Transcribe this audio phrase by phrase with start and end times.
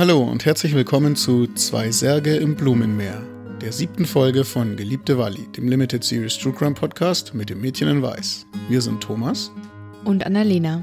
[0.00, 3.20] Hallo und herzlich willkommen zu Zwei Särge im Blumenmeer,
[3.60, 7.86] der siebten Folge von Geliebte Walli, dem Limited Series True Crime Podcast mit dem Mädchen
[7.86, 8.46] in Weiß.
[8.70, 9.52] Wir sind Thomas
[10.04, 10.82] und Annalena.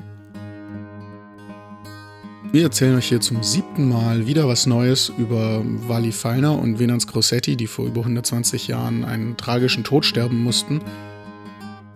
[2.52, 7.08] Wir erzählen euch hier zum siebten Mal wieder was Neues über Wally Fallner und Venans
[7.08, 10.80] Grossetti, die vor über 120 Jahren einen tragischen Tod sterben mussten.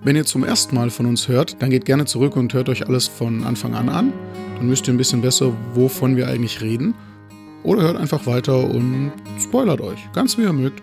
[0.04, 2.88] Wenn ihr zum ersten Mal von uns hört, dann geht gerne zurück und hört euch
[2.88, 4.12] alles von Anfang an an.
[4.58, 6.96] Dann wisst ihr ein bisschen besser, wovon wir eigentlich reden.
[7.64, 10.82] Oder hört einfach weiter und spoilert euch, ganz wie ihr mögt.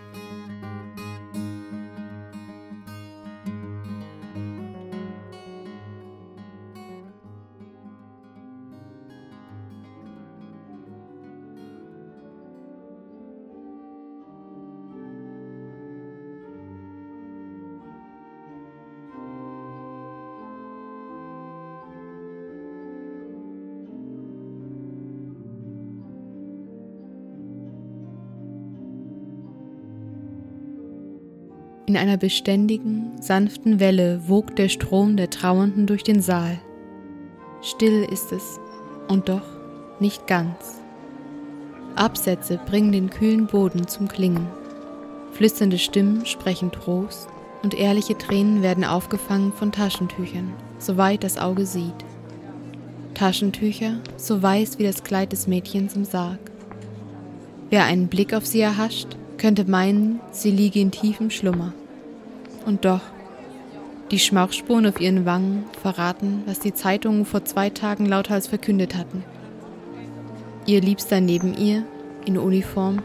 [31.89, 36.59] In einer beständigen, sanften Welle wogt der Strom der Trauernden durch den Saal.
[37.63, 38.59] Still ist es,
[39.07, 39.41] und doch
[39.99, 40.81] nicht ganz.
[41.95, 44.45] Absätze bringen den kühlen Boden zum Klingen.
[45.31, 47.27] Flüsternde Stimmen sprechen Trost
[47.63, 52.05] und ehrliche Tränen werden aufgefangen von Taschentüchern, soweit das Auge sieht.
[53.15, 56.37] Taschentücher, so weiß wie das Kleid des Mädchens im Sarg.
[57.71, 61.73] Wer einen Blick auf sie erhascht, könnte meinen, sie liege in tiefem Schlummer.
[62.69, 63.01] Und doch,
[64.11, 69.23] die Schmauchspuren auf ihren Wangen verraten, was die Zeitungen vor zwei Tagen lauthals verkündet hatten.
[70.67, 71.83] Ihr Liebster neben ihr,
[72.27, 73.01] in Uniform,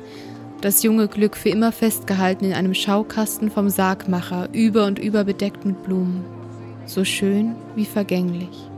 [0.61, 5.65] das junge Glück für immer festgehalten in einem Schaukasten vom Sargmacher, über und über bedeckt
[5.65, 6.27] mit Blumen,
[6.85, 8.69] so schön wie vergänglich.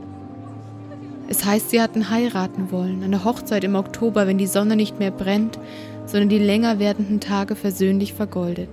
[1.27, 5.11] Es heißt, sie hatten heiraten wollen, eine Hochzeit im Oktober, wenn die Sonne nicht mehr
[5.11, 5.59] brennt,
[6.05, 8.69] sondern die länger werdenden Tage versöhnlich vergoldet.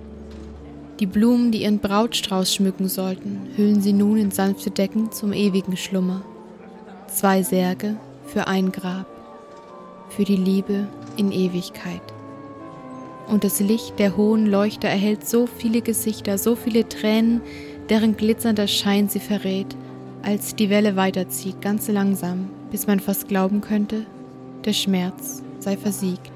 [1.00, 5.76] Die Blumen, die ihren Brautstrauß schmücken sollten, hüllen sie nun in sanfte Decken zum ewigen
[5.76, 6.22] Schlummer.
[7.08, 7.96] Zwei Särge
[8.26, 9.06] für ein Grab,
[10.08, 12.02] für die Liebe in Ewigkeit.
[13.26, 17.40] Und das Licht der hohen Leuchter erhält so viele Gesichter, so viele Tränen,
[17.88, 19.74] deren glitzernder Schein sie verrät,
[20.22, 24.06] als die Welle weiterzieht, ganz langsam, bis man fast glauben könnte,
[24.64, 26.33] der Schmerz sei versiegt.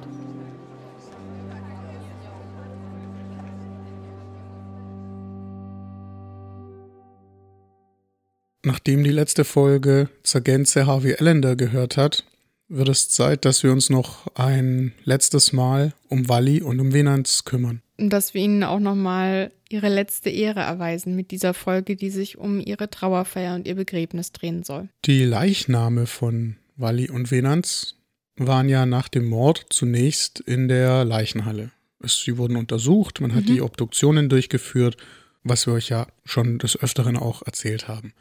[8.65, 12.25] Nachdem die letzte Folge zur Gänze Harvey Allender gehört hat,
[12.69, 17.45] wird es Zeit, dass wir uns noch ein letztes Mal um Wally und um Venans
[17.45, 17.83] kümmern.
[17.97, 22.39] Und dass wir ihnen auch nochmal ihre letzte Ehre erweisen mit dieser Folge, die sich
[22.39, 24.89] um ihre Trauerfeier und ihr Begräbnis drehen soll.
[25.05, 27.97] Die Leichname von Wally und Venans
[28.37, 31.71] waren ja nach dem Mord zunächst in der Leichenhalle.
[32.05, 33.47] Sie wurden untersucht, man hat mhm.
[33.47, 34.97] die Obduktionen durchgeführt,
[35.43, 38.13] was wir euch ja schon des Öfteren auch erzählt haben.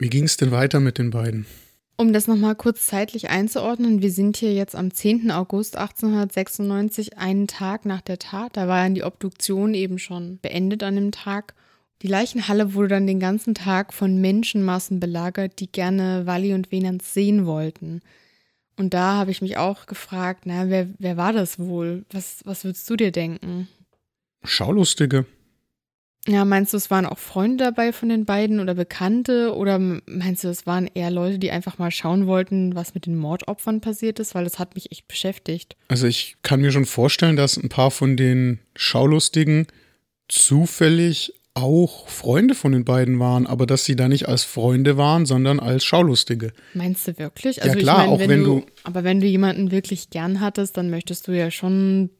[0.00, 1.44] Wie ging es denn weiter mit den beiden?
[1.98, 5.30] Um das nochmal kurz zeitlich einzuordnen, wir sind hier jetzt am 10.
[5.30, 8.56] August 1896, einen Tag nach der Tat.
[8.56, 11.52] Da war ja die Obduktion eben schon beendet an dem Tag.
[12.00, 17.12] Die Leichenhalle wurde dann den ganzen Tag von Menschenmassen belagert, die gerne Walli und Venans
[17.12, 18.00] sehen wollten.
[18.78, 22.06] Und da habe ich mich auch gefragt, na, wer, wer war das wohl?
[22.10, 23.68] Was, was würdest du dir denken?
[24.44, 25.26] Schaulustige.
[26.28, 29.54] Ja, meinst du, es waren auch Freunde dabei von den beiden oder Bekannte?
[29.54, 33.16] Oder meinst du, es waren eher Leute, die einfach mal schauen wollten, was mit den
[33.16, 34.34] Mordopfern passiert ist?
[34.34, 35.76] Weil das hat mich echt beschäftigt.
[35.88, 39.66] Also ich kann mir schon vorstellen, dass ein paar von den Schaulustigen
[40.28, 45.26] zufällig auch Freunde von den beiden waren, aber dass sie da nicht als Freunde waren,
[45.26, 46.52] sondern als Schaulustige.
[46.74, 47.62] Meinst du wirklich?
[47.62, 48.66] Also ja klar, ich mein, auch wenn, wenn du, du.
[48.84, 52.10] Aber wenn du jemanden wirklich gern hattest, dann möchtest du ja schon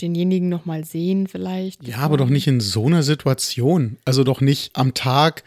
[0.00, 1.86] denjenigen nochmal sehen vielleicht.
[1.86, 3.98] Ja, aber doch nicht in so einer Situation.
[4.04, 5.44] Also doch nicht am Tag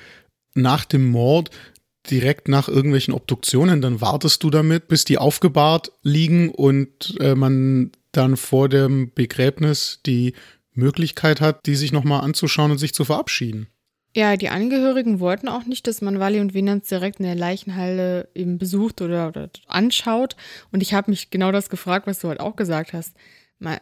[0.54, 1.52] nach dem Mord
[2.10, 3.82] direkt nach irgendwelchen Obduktionen.
[3.82, 10.00] Dann wartest du damit, bis die aufgebahrt liegen und äh, man dann vor dem Begräbnis
[10.06, 10.34] die
[10.74, 13.68] Möglichkeit hat, die sich nochmal anzuschauen und sich zu verabschieden.
[14.16, 18.30] Ja, die Angehörigen wollten auch nicht, dass man Wally und Venans direkt in der Leichenhalle
[18.34, 20.36] eben besucht oder, oder anschaut.
[20.72, 23.14] Und ich habe mich genau das gefragt, was du halt auch gesagt hast.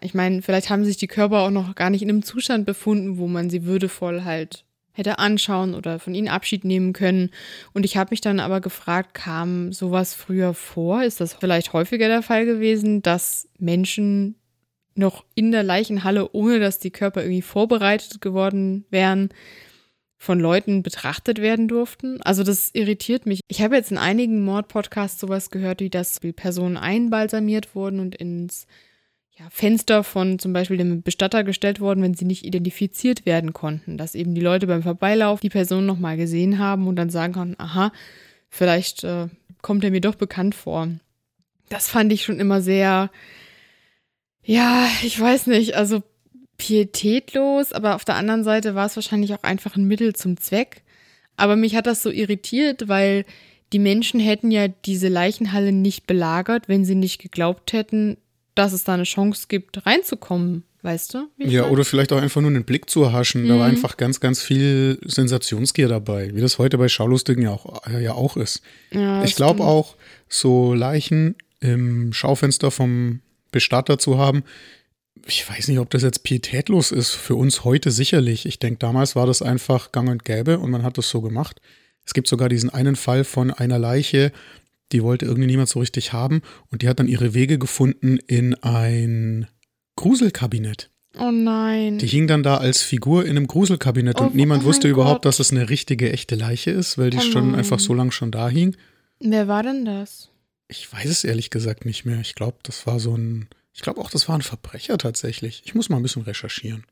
[0.02, 3.18] Ich meine, vielleicht haben sich die Körper auch noch gar nicht in einem Zustand befunden,
[3.18, 4.64] wo man sie würdevoll halt
[4.94, 7.30] hätte anschauen oder von ihnen Abschied nehmen können.
[7.74, 11.04] Und ich habe mich dann aber gefragt, kam sowas früher vor?
[11.04, 14.36] Ist das vielleicht häufiger der Fall gewesen, dass Menschen
[14.96, 19.30] noch in der Leichenhalle, ohne dass die Körper irgendwie vorbereitet geworden wären,
[20.18, 22.22] von Leuten betrachtet werden durften.
[22.22, 23.42] Also das irritiert mich.
[23.50, 28.66] Ich habe jetzt in einigen Mordpodcasts sowas gehört, wie dass Personen einbalsamiert wurden und ins
[29.38, 33.98] ja, Fenster von zum Beispiel dem Bestatter gestellt worden, wenn sie nicht identifiziert werden konnten.
[33.98, 37.60] Dass eben die Leute beim Vorbeilaufen die Person nochmal gesehen haben und dann sagen konnten,
[37.60, 37.92] aha,
[38.50, 39.28] vielleicht äh,
[39.62, 40.88] kommt er mir doch bekannt vor.
[41.70, 43.10] Das fand ich schon immer sehr,
[44.44, 46.04] ja, ich weiß nicht, also
[46.58, 50.84] pietätlos, aber auf der anderen Seite war es wahrscheinlich auch einfach ein Mittel zum Zweck.
[51.36, 53.26] Aber mich hat das so irritiert, weil
[53.74, 58.16] die Menschen hätten ja diese Leichenhalle nicht belagert, wenn sie nicht geglaubt hätten,
[58.56, 60.64] dass es da eine Chance gibt, reinzukommen.
[60.82, 61.28] Weißt du?
[61.40, 63.44] Ja, oder vielleicht auch einfach nur einen Blick zu erhaschen.
[63.44, 63.48] Mhm.
[63.48, 63.76] Da war mhm.
[63.76, 68.38] einfach ganz, ganz viel Sensationsgier dabei, wie das heute bei Schaulustigen ja auch, ja auch
[68.38, 68.62] ist.
[68.92, 69.96] Ja, ich glaube auch,
[70.30, 73.22] so Leichen im Schaufenster vom
[73.52, 74.44] Bestatter zu haben,
[75.26, 77.12] ich weiß nicht, ob das jetzt pietätlos ist.
[77.14, 78.46] Für uns heute sicherlich.
[78.46, 81.62] Ich denke, damals war das einfach gang und gäbe und man hat das so gemacht.
[82.06, 84.32] Es gibt sogar diesen einen Fall von einer Leiche,
[84.92, 86.42] die wollte irgendwie niemand so richtig haben
[86.72, 89.48] und die hat dann ihre Wege gefunden in ein
[89.96, 90.92] Gruselkabinett.
[91.18, 91.98] Oh nein.
[91.98, 95.24] Die hing dann da als Figur in einem Gruselkabinett oh, und niemand oh wusste überhaupt,
[95.24, 95.26] Gott.
[95.26, 98.32] dass es eine richtige, echte Leiche ist, weil die oh schon einfach so lange schon
[98.32, 98.76] da hing.
[99.20, 100.30] Wer war denn das?
[100.68, 102.20] Ich weiß es ehrlich gesagt nicht mehr.
[102.20, 105.62] Ich glaube, das war so ein ich glaube auch, das war ein Verbrecher tatsächlich.
[105.66, 106.86] Ich muss mal ein bisschen recherchieren.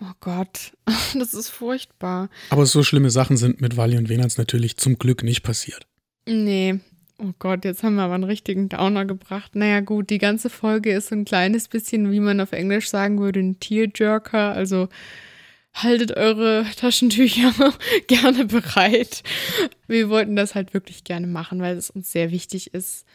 [0.00, 0.72] Oh Gott,
[1.14, 2.28] das ist furchtbar.
[2.50, 5.86] Aber so schlimme Sachen sind mit Wally und Venans natürlich zum Glück nicht passiert.
[6.28, 6.80] Nee.
[7.18, 9.54] Oh Gott, jetzt haben wir aber einen richtigen Downer gebracht.
[9.54, 13.20] Naja, gut, die ganze Folge ist so ein kleines bisschen, wie man auf Englisch sagen
[13.20, 14.52] würde, ein Tearjerker.
[14.52, 14.88] Also
[15.74, 17.52] haltet eure Taschentücher
[18.06, 19.22] gerne bereit.
[19.86, 23.06] Wir wollten das halt wirklich gerne machen, weil es uns sehr wichtig ist.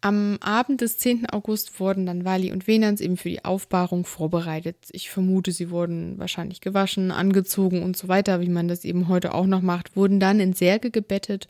[0.00, 1.30] Am Abend des 10.
[1.30, 4.76] August wurden dann Wally und Venans eben für die Aufbahrung vorbereitet.
[4.92, 9.32] Ich vermute, sie wurden wahrscheinlich gewaschen, angezogen und so weiter, wie man das eben heute
[9.32, 11.48] auch noch macht, wurden dann in Särge gebettet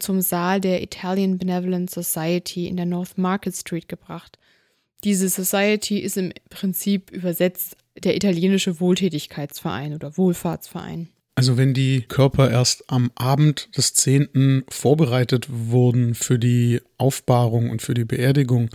[0.00, 4.38] zum Saal der Italian Benevolent Society in der North Market Street gebracht.
[5.04, 11.08] Diese Society ist im Prinzip übersetzt der italienische Wohltätigkeitsverein oder Wohlfahrtsverein.
[11.34, 14.64] Also wenn die Körper erst am Abend des 10.
[14.68, 18.70] vorbereitet wurden für die Aufbahrung und für die Beerdigung,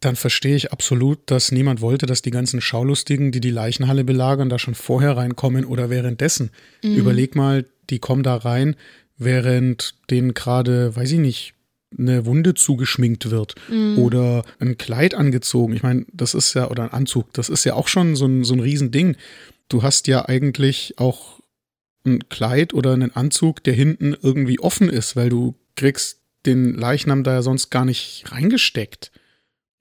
[0.00, 4.50] dann verstehe ich absolut, dass niemand wollte, dass die ganzen Schaulustigen, die die Leichenhalle belagern,
[4.50, 6.50] da schon vorher reinkommen oder währenddessen.
[6.82, 6.96] Mhm.
[6.96, 8.76] Überleg mal, die kommen da rein,
[9.16, 11.54] während denen gerade, weiß ich nicht,
[11.96, 13.98] eine Wunde zugeschminkt wird mhm.
[13.98, 15.74] oder ein Kleid angezogen.
[15.74, 18.42] Ich meine, das ist ja, oder ein Anzug, das ist ja auch schon so ein,
[18.42, 19.16] so ein Riesending
[19.68, 21.40] du hast ja eigentlich auch
[22.04, 27.24] ein Kleid oder einen Anzug, der hinten irgendwie offen ist, weil du kriegst den Leichnam
[27.24, 29.10] da ja sonst gar nicht reingesteckt.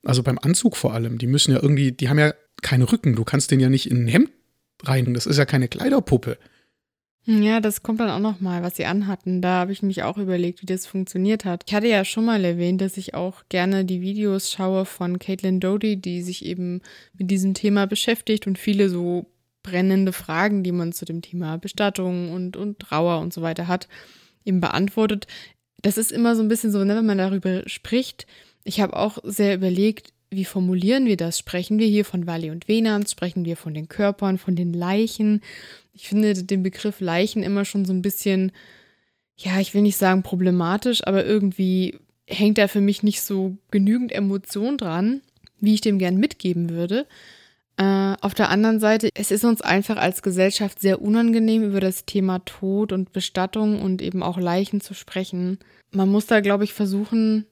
[0.04, 1.18] Also beim Anzug vor allem.
[1.18, 3.16] Die müssen ja irgendwie, die haben ja keine Rücken.
[3.16, 4.30] Du kannst den ja nicht in ein Hemd
[4.84, 5.14] rein.
[5.14, 6.38] Das ist ja keine Kleiderpuppe.
[7.26, 9.42] Ja, das kommt dann auch noch mal, was sie anhatten.
[9.42, 11.64] Da habe ich mich auch überlegt, wie das funktioniert hat.
[11.66, 15.62] Ich hatte ja schon mal erwähnt, dass ich auch gerne die Videos schaue von Caitlin
[15.62, 16.82] Doty, die sich eben
[17.18, 19.26] mit diesem Thema beschäftigt und viele so
[19.64, 23.88] brennende Fragen, die man zu dem Thema Bestattung und, und Trauer und so weiter hat,
[24.44, 25.26] eben beantwortet.
[25.82, 28.28] Das ist immer so ein bisschen so, ne, wenn man darüber spricht.
[28.66, 31.40] Ich habe auch sehr überlegt, wie formulieren wir das?
[31.40, 33.12] Sprechen wir hier von Wally und Venans?
[33.12, 35.42] Sprechen wir von den Körpern, von den Leichen?
[35.94, 38.52] Ich finde den Begriff Leichen immer schon so ein bisschen,
[39.38, 44.12] ja, ich will nicht sagen problematisch, aber irgendwie hängt da für mich nicht so genügend
[44.12, 45.22] Emotion dran,
[45.60, 47.06] wie ich dem gern mitgeben würde.
[47.78, 52.06] Äh, auf der anderen Seite, es ist uns einfach als Gesellschaft sehr unangenehm, über das
[52.06, 55.58] Thema Tod und Bestattung und eben auch Leichen zu sprechen.
[55.92, 57.46] Man muss da, glaube ich, versuchen,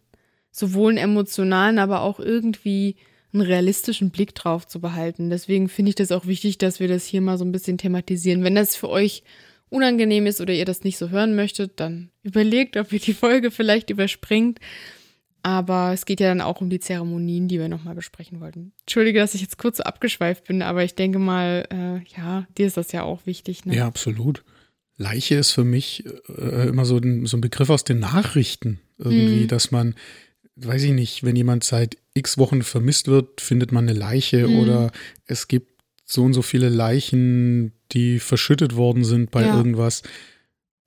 [0.51, 2.97] sowohl einen emotionalen, aber auch irgendwie
[3.33, 5.29] einen realistischen Blick drauf zu behalten.
[5.29, 8.43] Deswegen finde ich das auch wichtig, dass wir das hier mal so ein bisschen thematisieren.
[8.43, 9.23] Wenn das für euch
[9.69, 13.51] unangenehm ist oder ihr das nicht so hören möchtet, dann überlegt, ob ihr die Folge
[13.51, 14.59] vielleicht überspringt.
[15.43, 18.73] Aber es geht ja dann auch um die Zeremonien, die wir nochmal besprechen wollten.
[18.81, 22.67] Entschuldige, dass ich jetzt kurz so abgeschweift bin, aber ich denke mal, äh, ja, dir
[22.67, 23.65] ist das ja auch wichtig.
[23.65, 23.75] Ne?
[23.75, 24.43] Ja, absolut.
[24.97, 29.43] Leiche ist für mich äh, immer so ein, so ein Begriff aus den Nachrichten irgendwie,
[29.43, 29.47] mhm.
[29.47, 29.95] dass man,
[30.57, 34.59] weiß ich nicht, wenn jemand seit x Wochen vermisst wird, findet man eine Leiche mhm.
[34.59, 34.91] oder
[35.25, 35.71] es gibt
[36.05, 39.55] so und so viele Leichen, die verschüttet worden sind bei ja.
[39.55, 40.03] irgendwas.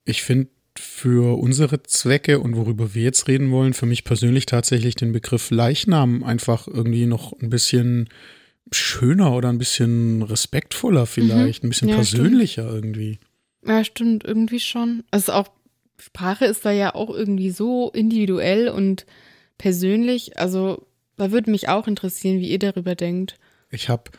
[0.03, 4.95] Ich finde, für unsere Zwecke und worüber wir jetzt reden wollen, für mich persönlich tatsächlich
[4.95, 8.09] den Begriff Leichnam einfach irgendwie noch ein bisschen
[8.71, 11.67] schöner oder ein bisschen respektvoller vielleicht, mhm.
[11.67, 12.83] ein bisschen ja, persönlicher stimmt.
[12.83, 13.19] irgendwie.
[13.65, 15.03] Ja, stimmt, irgendwie schon.
[15.11, 15.47] Also auch
[15.97, 19.05] Sprache ist da ja auch irgendwie so individuell und
[19.57, 20.37] persönlich.
[20.37, 20.85] Also
[21.17, 23.37] da würde mich auch interessieren, wie ihr darüber denkt.
[23.69, 24.11] Ich habe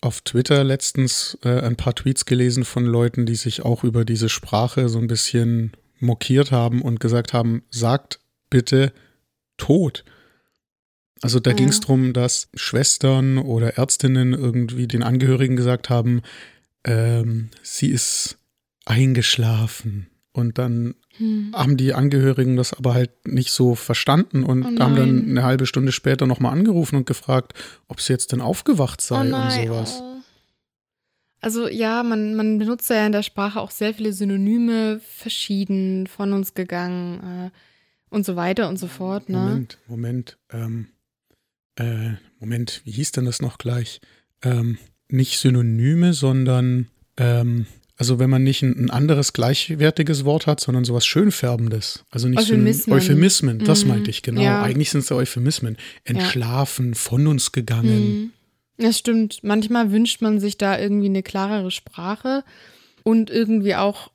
[0.00, 4.28] auf Twitter letztens äh, ein paar Tweets gelesen von Leuten, die sich auch über diese
[4.28, 8.92] Sprache so ein bisschen mokiert haben und gesagt haben, sagt bitte
[9.58, 10.04] tot.
[11.22, 11.56] Also da ja.
[11.56, 16.22] ging es darum, dass Schwestern oder Ärztinnen irgendwie den Angehörigen gesagt haben,
[16.84, 18.38] ähm, sie ist
[18.86, 20.08] eingeschlafen.
[20.32, 21.50] Und dann hm.
[21.54, 25.66] haben die Angehörigen das aber halt nicht so verstanden und oh haben dann eine halbe
[25.66, 27.52] Stunde später nochmal angerufen und gefragt,
[27.88, 30.00] ob sie jetzt denn aufgewacht sei oh und sowas.
[30.02, 30.10] Oh.
[31.42, 36.32] Also ja, man, man benutzt ja in der Sprache auch sehr viele Synonyme, verschieden, von
[36.32, 37.50] uns gegangen äh,
[38.10, 39.28] und so weiter und so fort.
[39.28, 39.38] Ne?
[39.38, 40.38] Moment, Moment.
[40.50, 40.88] Ähm,
[41.76, 44.00] äh, Moment, wie hieß denn das noch gleich?
[44.42, 47.66] Ähm, nicht Synonyme, sondern ähm,
[48.00, 52.02] also wenn man nicht ein, anderes gleichwertiges Wort hat, sondern sowas Schönfärbendes.
[52.10, 52.84] Also nicht Euphemismen.
[52.86, 53.90] so Euphemismen, das mhm.
[53.90, 54.40] meinte ich, genau.
[54.40, 54.62] Ja.
[54.62, 55.76] Eigentlich sind es Euphemismen.
[56.04, 56.94] Entschlafen, ja.
[56.94, 57.92] von uns gegangen.
[57.98, 58.32] Mhm.
[58.78, 59.40] Das stimmt.
[59.42, 62.42] Manchmal wünscht man sich da irgendwie eine klarere Sprache
[63.02, 64.10] und irgendwie auch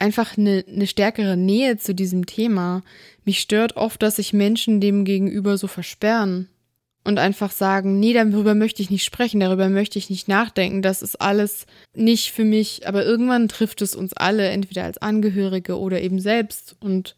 [0.00, 2.82] einfach eine, eine stärkere Nähe zu diesem Thema.
[3.24, 6.48] Mich stört oft, dass sich Menschen dem gegenüber so versperren
[7.06, 11.02] und einfach sagen, nee, darüber möchte ich nicht sprechen, darüber möchte ich nicht nachdenken, das
[11.02, 16.02] ist alles nicht für mich, aber irgendwann trifft es uns alle, entweder als Angehörige oder
[16.02, 16.74] eben selbst.
[16.80, 17.14] Und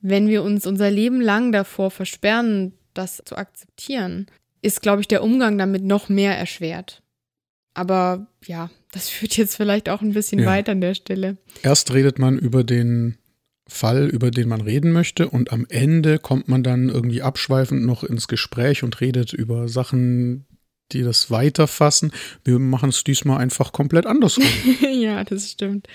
[0.00, 4.26] wenn wir uns unser Leben lang davor versperren, das zu akzeptieren,
[4.62, 7.02] ist, glaube ich, der Umgang damit noch mehr erschwert.
[7.74, 10.46] Aber ja, das führt jetzt vielleicht auch ein bisschen ja.
[10.46, 11.36] weiter an der Stelle.
[11.62, 13.18] Erst redet man über den
[13.68, 15.28] Fall, über den man reden möchte.
[15.28, 20.46] Und am Ende kommt man dann irgendwie abschweifend noch ins Gespräch und redet über Sachen,
[20.92, 22.12] die das weiterfassen.
[22.44, 24.44] Wir machen es diesmal einfach komplett andersrum.
[24.92, 25.86] ja, das stimmt.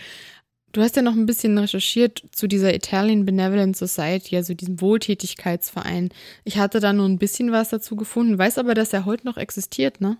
[0.71, 6.09] Du hast ja noch ein bisschen recherchiert zu dieser Italian Benevolent Society, also diesem Wohltätigkeitsverein.
[6.45, 9.37] Ich hatte da nur ein bisschen was dazu gefunden, weiß aber, dass er heute noch
[9.37, 10.17] existiert, ne?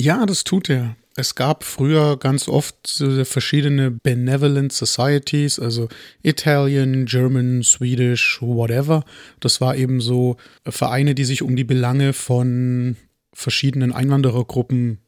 [0.00, 0.96] Ja, das tut er.
[1.18, 5.88] Es gab früher ganz oft verschiedene Benevolent Societies, also
[6.22, 9.04] Italian, German, Swedish, whatever.
[9.40, 12.94] Das war eben so Vereine, die sich um die Belange von
[13.32, 14.98] verschiedenen Einwanderergruppen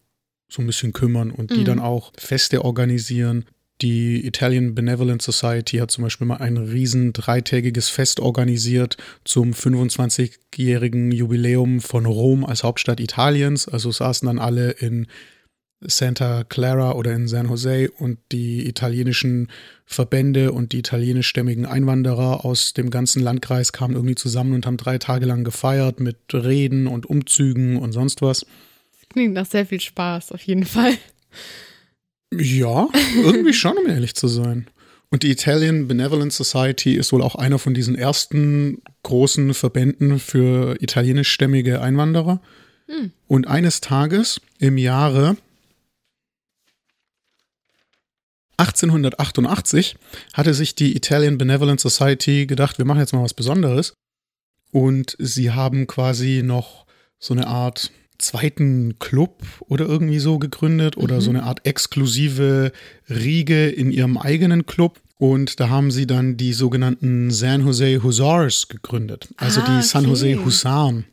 [0.48, 1.66] so ein bisschen kümmern und die mhm.
[1.66, 3.44] dann auch Feste organisieren.
[3.80, 11.12] Die Italian Benevolent Society hat zum Beispiel mal ein riesen dreitägiges Fest organisiert zum 25-jährigen
[11.12, 13.68] Jubiläum von Rom als Hauptstadt Italiens.
[13.68, 15.06] Also saßen dann alle in
[15.82, 19.48] Santa Clara oder in San Jose und die italienischen
[19.86, 24.98] Verbände und die italienischstämmigen Einwanderer aus dem ganzen Landkreis kamen irgendwie zusammen und haben drei
[24.98, 28.44] Tage lang gefeiert mit Reden und Umzügen und sonst was.
[29.08, 30.94] Klingt nach sehr viel Spaß, auf jeden Fall.
[32.32, 34.66] Ja, irgendwie schon, um ehrlich zu sein.
[35.10, 40.80] Und die Italian Benevolent Society ist wohl auch einer von diesen ersten großen Verbänden für
[40.80, 42.40] italienischstämmige Einwanderer.
[42.86, 43.10] Hm.
[43.26, 45.36] Und eines Tages im Jahre
[48.60, 49.96] 1888
[50.34, 53.94] hatte sich die Italian Benevolent Society gedacht, wir machen jetzt mal was Besonderes.
[54.70, 56.86] Und sie haben quasi noch
[57.18, 61.20] so eine Art zweiten Club oder irgendwie so gegründet oder mhm.
[61.22, 62.72] so eine Art exklusive
[63.08, 65.00] Riege in ihrem eigenen Club.
[65.16, 69.28] Und da haben sie dann die sogenannten San Jose Hussars gegründet.
[69.36, 71.06] Also ah, die San Jose Husaren.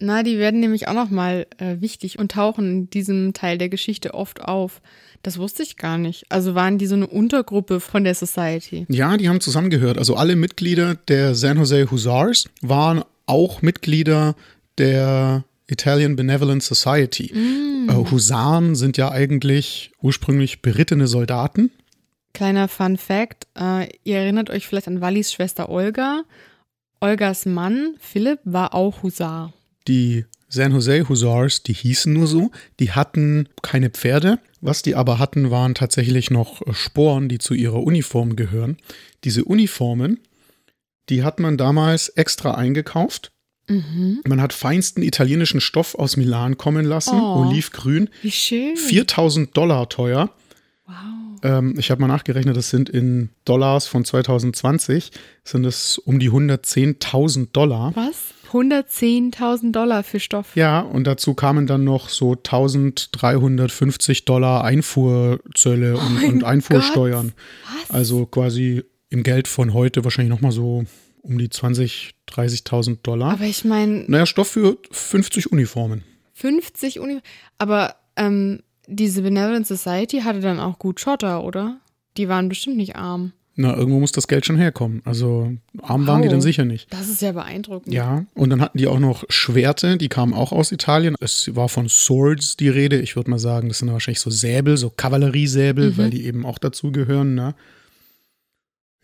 [0.00, 4.14] Na, die werden nämlich auch nochmal äh, wichtig und tauchen in diesem Teil der Geschichte
[4.14, 4.80] oft auf.
[5.22, 6.26] Das wusste ich gar nicht.
[6.28, 8.86] Also waren die so eine Untergruppe von der Society?
[8.88, 9.98] Ja, die haben zusammengehört.
[9.98, 14.36] Also alle Mitglieder der San Jose Hussars waren auch Mitglieder
[14.78, 17.32] der Italian Benevolent Society.
[17.34, 17.90] Mm.
[17.90, 21.70] Äh, Husaren sind ja eigentlich ursprünglich berittene Soldaten.
[22.32, 26.22] Kleiner Fun Fact: äh, Ihr erinnert euch vielleicht an Wallis Schwester Olga.
[27.00, 29.52] Olgas Mann, Philipp, war auch Husar.
[29.86, 34.38] Die San Jose Hussars, die hießen nur so, die hatten keine Pferde.
[34.60, 38.76] Was die aber hatten, waren tatsächlich noch Sporen, die zu ihrer Uniform gehören.
[39.24, 40.20] Diese Uniformen,
[41.08, 43.30] die hat man damals extra eingekauft.
[43.68, 44.22] Mhm.
[44.26, 48.08] Man hat feinsten italienischen Stoff aus Milan kommen lassen, oh, olivgrün.
[48.22, 48.76] Wie schön.
[48.76, 50.30] 4000 Dollar teuer.
[50.86, 50.94] Wow.
[51.42, 55.12] Ähm, ich habe mal nachgerechnet, das sind in Dollars von 2020,
[55.44, 57.94] sind es um die 110.000 Dollar.
[57.94, 58.34] Was?
[58.52, 60.56] 110.000 Dollar für Stoff.
[60.56, 67.32] Ja, und dazu kamen dann noch so 1350 Dollar Einfuhrzölle oh und, und Einfuhrsteuern.
[67.88, 70.84] Also quasi im Geld von heute wahrscheinlich nochmal so
[71.22, 73.32] um die 20, 30.000 Dollar.
[73.32, 74.04] Aber ich meine.
[74.06, 76.02] Naja, Stoff für 50 Uniformen.
[76.34, 77.22] 50 Uniformen.
[77.58, 81.80] Aber ähm, diese Benevolent Society hatte dann auch gut Schotter, oder?
[82.16, 83.32] Die waren bestimmt nicht arm.
[83.60, 85.02] Na, irgendwo muss das Geld schon herkommen.
[85.04, 86.92] Also arm waren die dann sicher nicht.
[86.92, 87.92] Das ist ja beeindruckend.
[87.92, 91.16] Ja, und dann hatten die auch noch Schwerte, die kamen auch aus Italien.
[91.18, 93.00] Es war von Swords die Rede.
[93.00, 95.98] Ich würde mal sagen, das sind wahrscheinlich so Säbel, so Kavalleriesäbel, mhm.
[95.98, 97.34] weil die eben auch dazugehören.
[97.34, 97.56] Ne?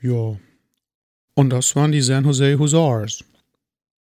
[0.00, 0.38] Ja.
[1.34, 3.24] Und das waren die San Jose Hussars.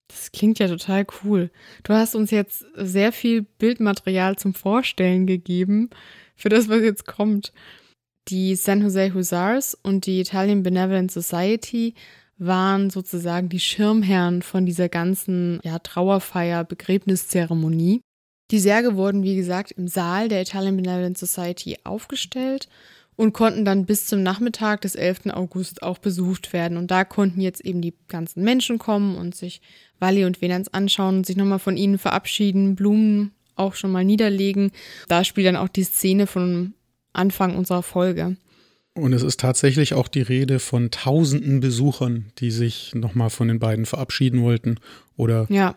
[0.09, 1.49] Das klingt ja total cool.
[1.83, 5.91] Du hast uns jetzt sehr viel Bildmaterial zum Vorstellen gegeben
[6.35, 7.53] für das, was jetzt kommt.
[8.27, 11.95] Die San Jose Hussars und die Italian Benevolent Society
[12.37, 18.01] waren sozusagen die Schirmherren von dieser ganzen ja, Trauerfeier, Begräbniszeremonie.
[18.51, 22.67] Die Särge wurden, wie gesagt, im Saal der Italian Benevolent Society aufgestellt
[23.15, 25.27] und konnten dann bis zum Nachmittag des 11.
[25.31, 26.77] August auch besucht werden.
[26.77, 29.61] Und da konnten jetzt eben die ganzen Menschen kommen und sich
[29.99, 34.71] Wally und Venans anschauen und sich nochmal von ihnen verabschieden, Blumen auch schon mal niederlegen.
[35.07, 36.73] Da spielt dann auch die Szene von
[37.13, 38.37] Anfang unserer Folge.
[38.93, 43.59] Und es ist tatsächlich auch die Rede von tausenden Besuchern, die sich nochmal von den
[43.59, 44.79] beiden verabschieden wollten
[45.15, 45.75] oder ja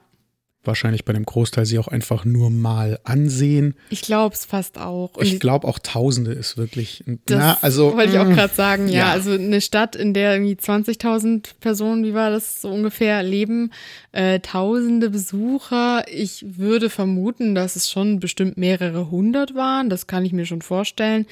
[0.66, 3.74] wahrscheinlich bei dem Großteil sie auch einfach nur mal ansehen.
[3.90, 5.14] Ich glaube es fast auch.
[5.14, 7.04] Und ich glaube auch Tausende ist wirklich.
[7.26, 10.14] Das na, also, wollte ich auch mm, gerade sagen, ja, ja, Also eine Stadt, in
[10.14, 13.72] der irgendwie 20.000 Personen, wie war das so ungefähr, leben,
[14.12, 16.04] äh, Tausende Besucher.
[16.08, 19.88] Ich würde vermuten, dass es schon bestimmt mehrere hundert waren.
[19.88, 21.26] Das kann ich mir schon vorstellen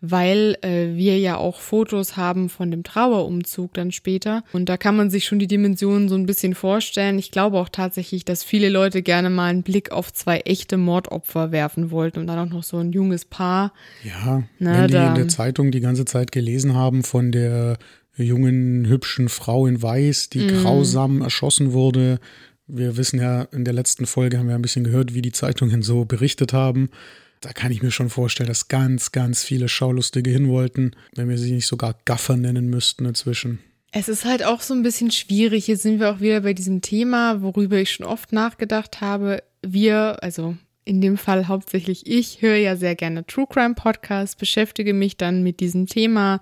[0.00, 4.44] weil äh, wir ja auch Fotos haben von dem Trauerumzug dann später.
[4.52, 7.18] Und da kann man sich schon die Dimensionen so ein bisschen vorstellen.
[7.18, 11.50] Ich glaube auch tatsächlich, dass viele Leute gerne mal einen Blick auf zwei echte Mordopfer
[11.50, 13.72] werfen wollten und dann auch noch so ein junges Paar.
[14.04, 17.78] Ja, Na, wenn die in der Zeitung die ganze Zeit gelesen haben von der
[18.16, 20.62] jungen, hübschen Frau in Weiß, die mm.
[20.62, 22.18] grausam erschossen wurde.
[22.66, 25.82] Wir wissen ja, in der letzten Folge haben wir ein bisschen gehört, wie die Zeitungen
[25.82, 26.90] so berichtet haben
[27.40, 31.38] da kann ich mir schon vorstellen, dass ganz, ganz viele Schaulustige hin wollten, wenn wir
[31.38, 33.58] sie nicht sogar Gaffer nennen müssten inzwischen.
[33.92, 35.66] Es ist halt auch so ein bisschen schwierig.
[35.66, 39.42] Hier sind wir auch wieder bei diesem Thema, worüber ich schon oft nachgedacht habe.
[39.62, 44.94] Wir, also in dem Fall hauptsächlich ich, höre ja sehr gerne True Crime Podcasts, beschäftige
[44.94, 46.40] mich dann mit diesem Thema.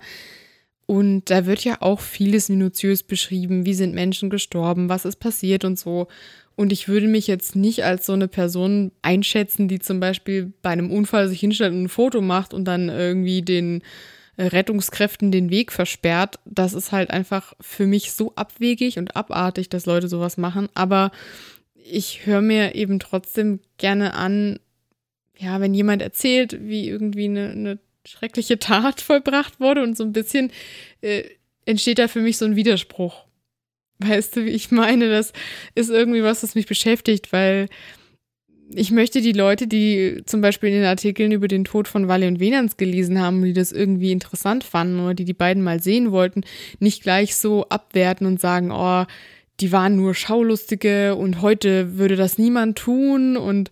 [0.85, 3.65] Und da wird ja auch vieles minutiös beschrieben.
[3.65, 4.87] Wie sind Menschen gestorben?
[4.87, 6.07] Was ist passiert und so.
[6.55, 10.69] Und ich würde mich jetzt nicht als so eine Person einschätzen, die zum Beispiel bei
[10.69, 13.81] einem Unfall sich hinstellt und ein Foto macht und dann irgendwie den
[14.37, 16.39] äh, Rettungskräften den Weg versperrt.
[16.45, 20.69] Das ist halt einfach für mich so abwegig und abartig, dass Leute sowas machen.
[20.75, 21.11] Aber
[21.75, 24.59] ich höre mir eben trotzdem gerne an,
[25.37, 30.13] ja, wenn jemand erzählt, wie irgendwie eine, eine schreckliche Tat vollbracht wurde und so ein
[30.13, 30.51] bisschen
[31.01, 31.23] äh,
[31.65, 33.24] entsteht da für mich so ein Widerspruch.
[33.99, 35.09] Weißt du, wie ich meine?
[35.09, 35.31] Das
[35.73, 37.67] ist irgendwie was, das mich beschäftigt, weil
[38.73, 42.27] ich möchte die Leute, die zum Beispiel in den Artikeln über den Tod von Walle
[42.27, 46.11] und Venans gelesen haben, die das irgendwie interessant fanden oder die die beiden mal sehen
[46.11, 46.41] wollten,
[46.79, 49.05] nicht gleich so abwerten und sagen, oh,
[49.59, 53.69] die waren nur Schaulustige und heute würde das niemand tun und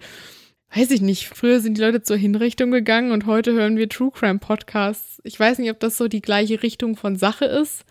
[0.76, 4.12] weiß ich nicht, früher sind die Leute zur Hinrichtung gegangen und heute hören wir True
[4.12, 5.20] Crime Podcasts.
[5.24, 7.84] Ich weiß nicht, ob das so die gleiche Richtung von Sache ist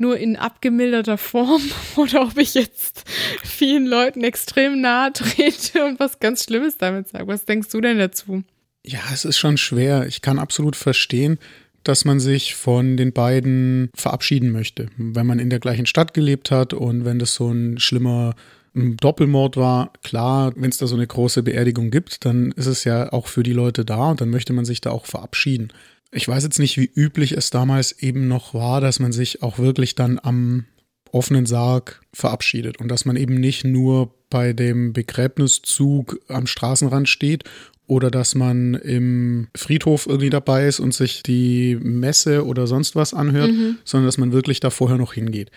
[0.00, 1.62] nur in abgemilderter Form
[1.96, 3.04] oder ob ich jetzt
[3.44, 7.26] vielen Leuten extrem nahe trete und was ganz Schlimmes damit sage.
[7.26, 8.42] Was denkst du denn dazu?
[8.84, 10.06] Ja, es ist schon schwer.
[10.06, 11.38] Ich kann absolut verstehen,
[11.84, 14.88] dass man sich von den beiden verabschieden möchte.
[14.96, 18.34] Wenn man in der gleichen Stadt gelebt hat und wenn das so ein schlimmer
[18.74, 23.12] Doppelmord war, klar, wenn es da so eine große Beerdigung gibt, dann ist es ja
[23.12, 25.72] auch für die Leute da und dann möchte man sich da auch verabschieden.
[26.12, 29.58] Ich weiß jetzt nicht, wie üblich es damals eben noch war, dass man sich auch
[29.58, 30.64] wirklich dann am
[31.12, 37.44] offenen Sarg verabschiedet und dass man eben nicht nur bei dem Begräbniszug am Straßenrand steht
[37.86, 43.12] oder dass man im Friedhof irgendwie dabei ist und sich die Messe oder sonst was
[43.12, 43.78] anhört, mhm.
[43.84, 45.50] sondern dass man wirklich da vorher noch hingeht.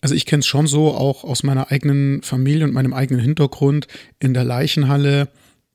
[0.00, 3.86] Also ich kenne es schon so, auch aus meiner eigenen Familie und meinem eigenen Hintergrund.
[4.18, 5.28] In der Leichenhalle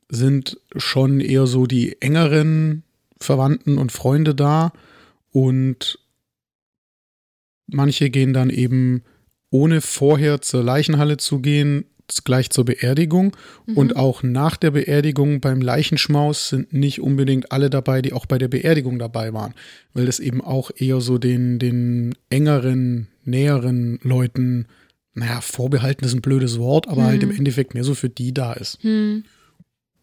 [0.08, 2.83] sind schon eher so die engeren
[3.20, 4.72] Verwandten und Freunde da
[5.30, 5.98] und
[7.66, 9.02] manche gehen dann eben
[9.50, 11.86] ohne vorher zur Leichenhalle zu gehen,
[12.24, 13.36] gleich zur Beerdigung.
[13.66, 13.76] Mhm.
[13.76, 18.38] Und auch nach der Beerdigung beim Leichenschmaus sind nicht unbedingt alle dabei, die auch bei
[18.38, 19.54] der Beerdigung dabei waren,
[19.92, 24.66] weil das eben auch eher so den, den engeren, näheren Leuten,
[25.14, 27.06] naja, vorbehalten ist ein blödes Wort, aber mhm.
[27.06, 28.82] halt im Endeffekt mehr so für die da ist.
[28.84, 29.24] Mhm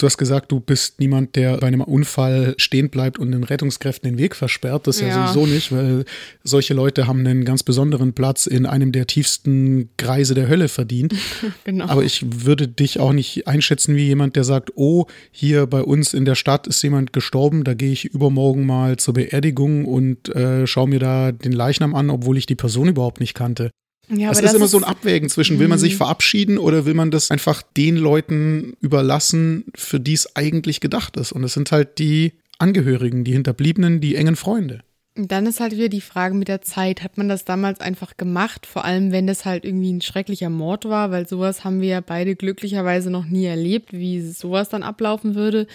[0.02, 4.10] Du hast gesagt, du bist niemand, der bei einem Unfall stehen bleibt und den Rettungskräften
[4.10, 4.88] den Weg versperrt.
[4.88, 6.06] Das ja, ja sowieso nicht, weil
[6.44, 11.14] solche Leute haben einen ganz besonderen Platz in einem der tiefsten Kreise der Hölle verdient.
[11.66, 11.86] genau.
[11.86, 16.16] Aber ich würde dich auch nicht einschätzen wie jemand, der sagt, oh, hier bei uns
[16.16, 20.66] in der Stadt ist jemand gestorben, da gehe ich übermorgen mal zur Beerdigung und äh,
[20.66, 23.70] schaue mir da den Leichnam an, obwohl ich die Person überhaupt nicht kannte.
[24.14, 25.98] Ja, es ist immer ist so ein Abwägen zwischen, will man sich mhm.
[25.98, 31.32] verabschieden oder will man das einfach den Leuten überlassen, für die es eigentlich gedacht ist.
[31.32, 34.82] Und es sind halt die Angehörigen, die Hinterbliebenen, die engen Freunde.
[35.18, 38.16] Und dann ist halt wieder die Frage mit der Zeit, hat man das damals einfach
[38.16, 41.90] gemacht, vor allem wenn das halt irgendwie ein schrecklicher Mord war, weil sowas haben wir
[41.90, 45.68] ja beide glücklicherweise noch nie erlebt, wie sowas dann ablaufen würde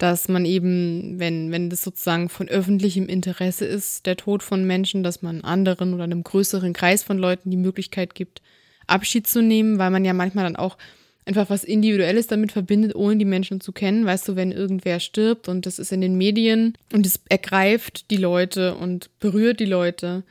[0.00, 5.02] dass man eben, wenn, wenn das sozusagen von öffentlichem Interesse ist, der Tod von Menschen,
[5.02, 8.40] dass man anderen oder einem größeren Kreis von Leuten die Möglichkeit gibt,
[8.86, 10.78] Abschied zu nehmen, weil man ja manchmal dann auch
[11.26, 14.06] einfach was Individuelles damit verbindet, ohne die Menschen zu kennen.
[14.06, 18.16] Weißt du, wenn irgendwer stirbt und das ist in den Medien und es ergreift die
[18.16, 20.24] Leute und berührt die Leute,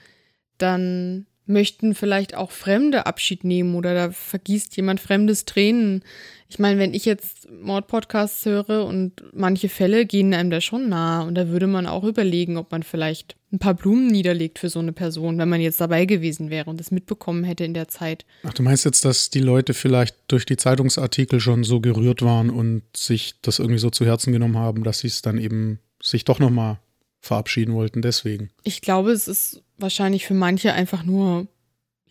[0.58, 6.04] dann möchten vielleicht auch Fremde Abschied nehmen oder da vergießt jemand fremdes Tränen.
[6.52, 11.22] Ich meine, wenn ich jetzt Mordpodcasts höre und manche Fälle gehen einem da schon nah
[11.22, 14.80] und da würde man auch überlegen, ob man vielleicht ein paar Blumen niederlegt für so
[14.80, 18.26] eine Person, wenn man jetzt dabei gewesen wäre und das mitbekommen hätte in der Zeit.
[18.44, 22.50] Ach, du meinst jetzt, dass die Leute vielleicht durch die Zeitungsartikel schon so gerührt waren
[22.50, 26.26] und sich das irgendwie so zu Herzen genommen haben, dass sie es dann eben sich
[26.26, 26.80] doch nochmal
[27.22, 28.50] verabschieden wollten, deswegen.
[28.64, 31.48] Ich glaube, es ist wahrscheinlich für manche einfach nur,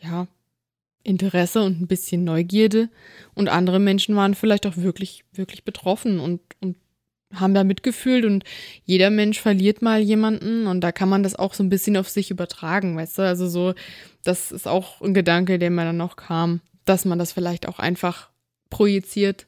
[0.00, 0.28] ja,
[1.08, 2.88] Interesse und ein bisschen Neugierde.
[3.34, 6.76] Und andere Menschen waren vielleicht auch wirklich, wirklich betroffen und, und
[7.34, 8.44] haben da mitgefühlt und
[8.84, 12.08] jeder Mensch verliert mal jemanden und da kann man das auch so ein bisschen auf
[12.08, 13.22] sich übertragen, weißt du?
[13.22, 13.74] Also so,
[14.24, 17.78] das ist auch ein Gedanke, der mir dann noch kam, dass man das vielleicht auch
[17.78, 18.30] einfach
[18.70, 19.46] projiziert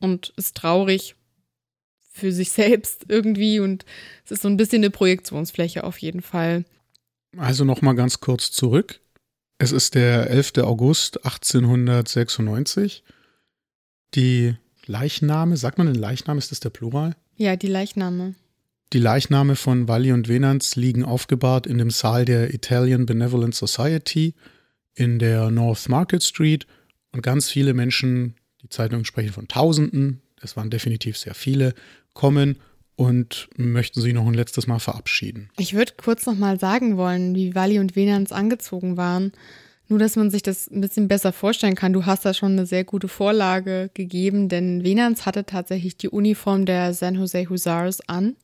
[0.00, 1.14] und ist traurig
[2.10, 3.84] für sich selbst irgendwie und
[4.24, 6.64] es ist so ein bisschen eine Projektionsfläche auf jeden Fall.
[7.36, 9.00] Also noch mal ganz kurz zurück.
[9.62, 10.54] Es ist der 11.
[10.64, 13.04] August 1896.
[14.16, 17.14] Die Leichname, sagt man den Leichnam, ist das der Plural?
[17.36, 18.34] Ja, die Leichname.
[18.92, 24.34] Die Leichname von Walli und Venanz liegen aufgebahrt in dem Saal der Italian Benevolent Society
[24.96, 26.66] in der North Market Street
[27.12, 31.72] und ganz viele Menschen, die Zeitungen sprechen von Tausenden, es waren definitiv sehr viele,
[32.14, 32.56] kommen
[33.02, 35.50] und möchten sie noch ein letztes Mal verabschieden.
[35.58, 39.32] Ich würde kurz noch mal sagen wollen, wie Wally und Venans angezogen waren.
[39.88, 41.92] Nur, dass man sich das ein bisschen besser vorstellen kann.
[41.92, 46.64] Du hast da schon eine sehr gute Vorlage gegeben, denn Venans hatte tatsächlich die Uniform
[46.64, 48.36] der San Jose Hussars an.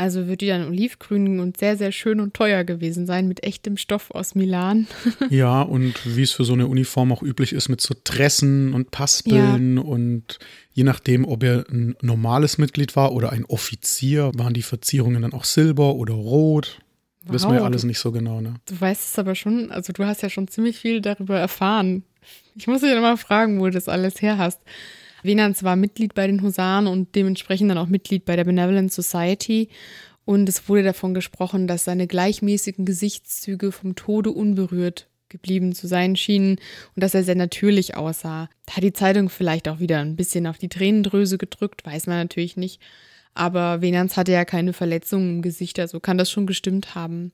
[0.00, 3.76] Also wird die dann olivgrün und sehr, sehr schön und teuer gewesen sein mit echtem
[3.76, 4.86] Stoff aus Milan.
[5.28, 8.92] ja, und wie es für so eine Uniform auch üblich ist, mit so Tressen und
[8.92, 9.82] Paspeln ja.
[9.82, 10.38] und
[10.72, 15.34] je nachdem, ob er ein normales Mitglied war oder ein Offizier, waren die Verzierungen dann
[15.34, 16.78] auch silber oder rot.
[17.24, 18.54] Wow, Wissen wir ja alles nicht so genau, ne?
[18.64, 22.04] Du weißt es aber schon, also du hast ja schon ziemlich viel darüber erfahren.
[22.56, 24.62] Ich muss dich dann mal fragen, wo du das alles her hast.
[25.22, 29.68] Venans war Mitglied bei den Husaren und dementsprechend dann auch Mitglied bei der Benevolent Society.
[30.24, 36.16] Und es wurde davon gesprochen, dass seine gleichmäßigen Gesichtszüge vom Tode unberührt geblieben zu sein
[36.16, 36.56] schienen
[36.94, 38.50] und dass er sehr natürlich aussah.
[38.66, 42.18] Da hat die Zeitung vielleicht auch wieder ein bisschen auf die Tränendröse gedrückt, weiß man
[42.18, 42.80] natürlich nicht.
[43.32, 47.32] Aber Venans hatte ja keine Verletzungen im Gesicht, also kann das schon gestimmt haben.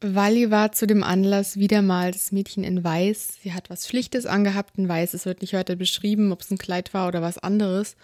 [0.00, 3.38] Wally war zu dem Anlass wieder mal das Mädchen in Weiß.
[3.42, 5.12] Sie hat was Schlichtes angehabt in Weiß.
[5.12, 7.96] Es wird nicht weiter beschrieben, ob es ein Kleid war oder was anderes.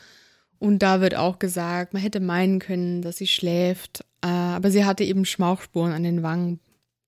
[0.59, 4.05] Und da wird auch gesagt, man hätte meinen können, dass sie schläft.
[4.23, 6.59] Äh, aber sie hatte eben Schmauchspuren an den Wangen,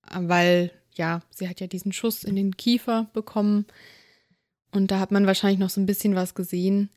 [0.09, 3.65] weil, ja, sie hat ja diesen Schuss in den Kiefer bekommen.
[4.71, 6.89] Und da hat man wahrscheinlich noch so ein bisschen was gesehen.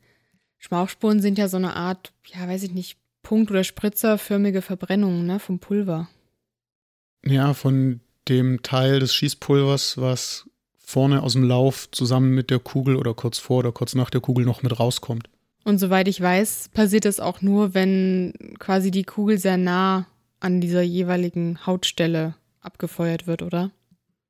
[0.59, 5.39] Schmauchspuren sind ja so eine Art, ja, weiß ich nicht, Punkt- oder spritzerförmige Verbrennung, ne,
[5.39, 6.07] vom Pulver.
[7.25, 12.95] Ja, von dem Teil des Schießpulvers, was vorne aus dem Lauf zusammen mit der Kugel
[12.95, 15.29] oder kurz vor oder kurz nach der Kugel noch mit rauskommt.
[15.63, 20.07] Und soweit ich weiß, passiert das auch nur, wenn quasi die Kugel sehr nah
[20.39, 23.71] an dieser jeweiligen Hautstelle abgefeuert wird, oder?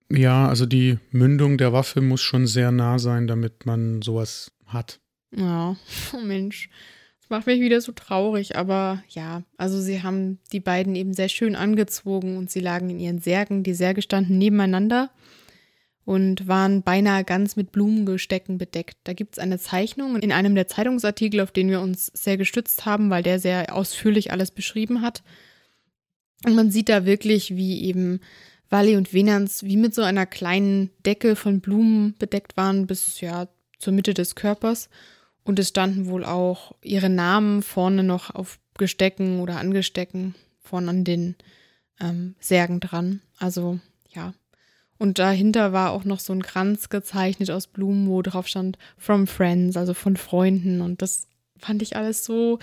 [0.10, 5.00] Ja, also die Mündung der Waffe muss schon sehr nah sein, damit man sowas hat.
[5.36, 5.78] Ja,
[6.14, 6.70] oh Mensch
[7.32, 11.56] macht mich wieder so traurig, aber ja, also sie haben die beiden eben sehr schön
[11.56, 13.64] angezogen und sie lagen in ihren Särgen.
[13.64, 15.10] Die Särge standen nebeneinander
[16.06, 18.98] und waren beinahe ganz mit Blumengestecken bedeckt.
[19.06, 22.86] Da gibt es eine Zeichnung in einem der Zeitungsartikel, auf den wir uns sehr gestützt
[22.86, 25.24] haben, weil der sehr ausführlich alles beschrieben hat.
[26.46, 28.20] Und man sieht da wirklich, wie eben
[28.70, 33.48] Wally und Venans wie mit so einer kleinen Decke von Blumen bedeckt waren bis ja
[33.80, 34.90] zur Mitte des Körpers.
[35.44, 41.04] Und es standen wohl auch ihre Namen vorne noch auf Gestecken oder Angestecken vorne an
[41.04, 41.36] den
[42.00, 43.22] ähm, Särgen dran.
[43.38, 44.34] Also ja.
[44.98, 49.26] Und dahinter war auch noch so ein Kranz gezeichnet aus Blumen, wo drauf stand From
[49.26, 50.82] Friends, also von Freunden.
[50.82, 51.28] Und das
[51.58, 52.60] fand ich alles so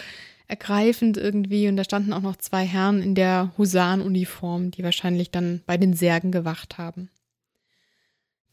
[0.47, 1.69] ergreifend irgendwie.
[1.69, 5.95] Und da standen auch noch zwei Herren in der Husarenuniform, die wahrscheinlich dann bei den
[5.95, 7.11] Särgen gewacht haben.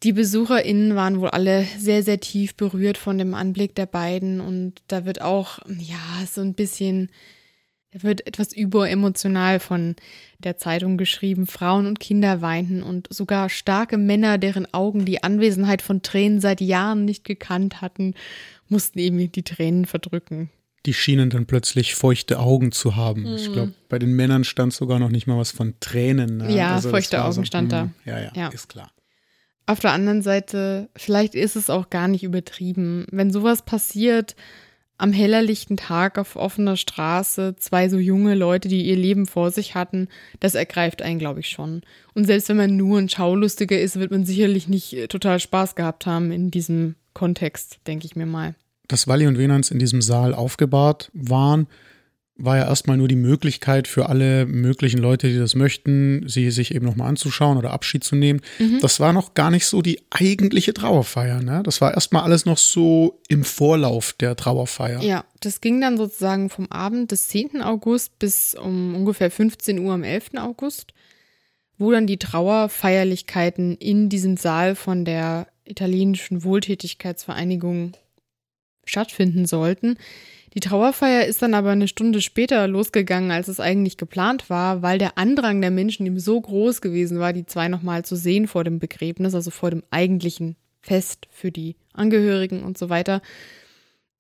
[0.04, 4.82] Die BesucherInnen waren wohl alle sehr, sehr tief berührt von dem Anblick der beiden und
[4.88, 7.10] da wird auch, ja, so ein bisschen,
[7.92, 9.96] da wird etwas überemotional von
[10.38, 11.48] der Zeitung geschrieben.
[11.48, 16.62] Frauen und Kinder weinten und sogar starke Männer, deren Augen die Anwesenheit von Tränen seit
[16.62, 18.14] Jahren nicht gekannt hatten,
[18.68, 20.50] mussten eben die Tränen verdrücken
[20.86, 23.24] die schienen dann plötzlich feuchte Augen zu haben.
[23.24, 23.36] Mhm.
[23.36, 26.38] Ich glaube, bei den Männern stand sogar noch nicht mal was von Tränen.
[26.38, 26.56] Ne?
[26.56, 27.84] Ja, also feuchte Augen so, stand da.
[27.84, 28.92] Hm, ja, ja, ja, ist klar.
[29.66, 33.06] Auf der anderen Seite, vielleicht ist es auch gar nicht übertrieben.
[33.12, 34.36] Wenn sowas passiert,
[34.98, 39.76] am hellerlichten Tag auf offener Straße, zwei so junge Leute, die ihr Leben vor sich
[39.76, 40.08] hatten,
[40.40, 41.82] das ergreift einen, glaube ich, schon.
[42.14, 45.76] Und selbst wenn man nur ein Schaulustiger ist, wird man sicherlich nicht äh, total Spaß
[45.76, 48.56] gehabt haben in diesem Kontext, denke ich mir mal
[48.88, 51.68] dass Walli und Venans in diesem Saal aufgebahrt waren,
[52.38, 56.76] war ja erstmal nur die Möglichkeit für alle möglichen Leute, die das möchten, sie sich
[56.76, 58.42] eben nochmal anzuschauen oder Abschied zu nehmen.
[58.60, 58.80] Mhm.
[58.82, 61.42] Das war noch gar nicht so die eigentliche Trauerfeier.
[61.42, 61.64] Ne?
[61.64, 65.02] Das war erstmal alles noch so im Vorlauf der Trauerfeier.
[65.02, 67.62] Ja, das ging dann sozusagen vom Abend des 10.
[67.62, 70.32] August bis um ungefähr 15 Uhr am 11.
[70.38, 70.94] August,
[71.78, 77.94] wo dann die Trauerfeierlichkeiten in diesem Saal von der italienischen Wohltätigkeitsvereinigung
[78.84, 79.98] stattfinden sollten.
[80.56, 84.98] Die Trauerfeier ist dann aber eine Stunde später losgegangen, als es eigentlich geplant war, weil
[84.98, 88.64] der Andrang der Menschen ihm so groß gewesen war, die zwei nochmal zu sehen vor
[88.64, 93.22] dem Begräbnis, also vor dem eigentlichen Fest für die Angehörigen und so weiter.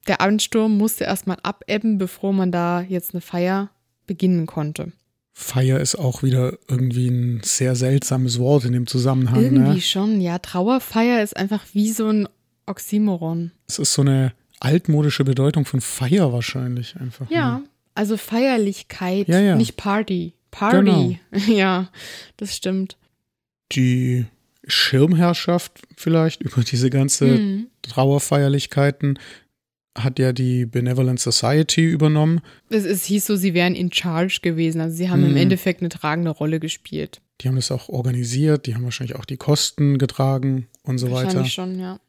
[0.08, 3.69] Der Ansturm musste erstmal abebben, bevor man da jetzt eine Feier
[4.06, 4.91] beginnen konnte.
[5.32, 9.39] Feier ist auch wieder irgendwie ein sehr seltsames Wort in dem Zusammenhang.
[9.39, 9.48] Ne?
[9.48, 9.82] Irgendwie ne?
[9.82, 10.39] schon, ja.
[10.39, 12.28] Trauerfeier ist einfach wie so ein
[12.65, 13.52] Oxymoron.
[13.67, 17.30] Es ist so eine altmodische Bedeutung von Feier wahrscheinlich einfach.
[17.30, 17.63] Ja, ne?
[17.94, 19.56] also Feierlichkeit, ja, ja.
[19.56, 20.34] nicht Party.
[20.52, 21.20] Party.
[21.32, 21.46] Genau.
[21.48, 21.89] ja,
[22.38, 22.98] das stimmt.
[23.72, 24.26] Die
[24.68, 27.68] Schirmherrschaft vielleicht über diese ganze mhm.
[27.82, 29.20] Trauerfeierlichkeiten
[29.98, 32.41] hat ja die Benevolent Society übernommen.
[32.70, 34.82] Es, es hieß so, sie wären in charge gewesen.
[34.82, 35.32] Also sie haben mhm.
[35.32, 37.22] im Endeffekt eine tragende Rolle gespielt.
[37.41, 41.28] Die haben das auch organisiert, die haben wahrscheinlich auch die Kosten getragen und so wahrscheinlich
[41.28, 41.39] weiter.
[41.39, 42.00] Wahrscheinlich schon, ja.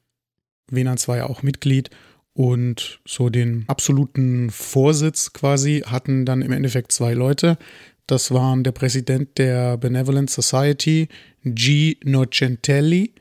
[0.68, 1.90] Venans war ja auch Mitglied
[2.36, 7.58] und so den absoluten Vorsitz quasi hatten dann im Endeffekt zwei Leute.
[8.06, 11.08] Das waren der Präsident der Benevolent Society,
[11.44, 11.96] G.
[12.04, 13.12] Nocentelli,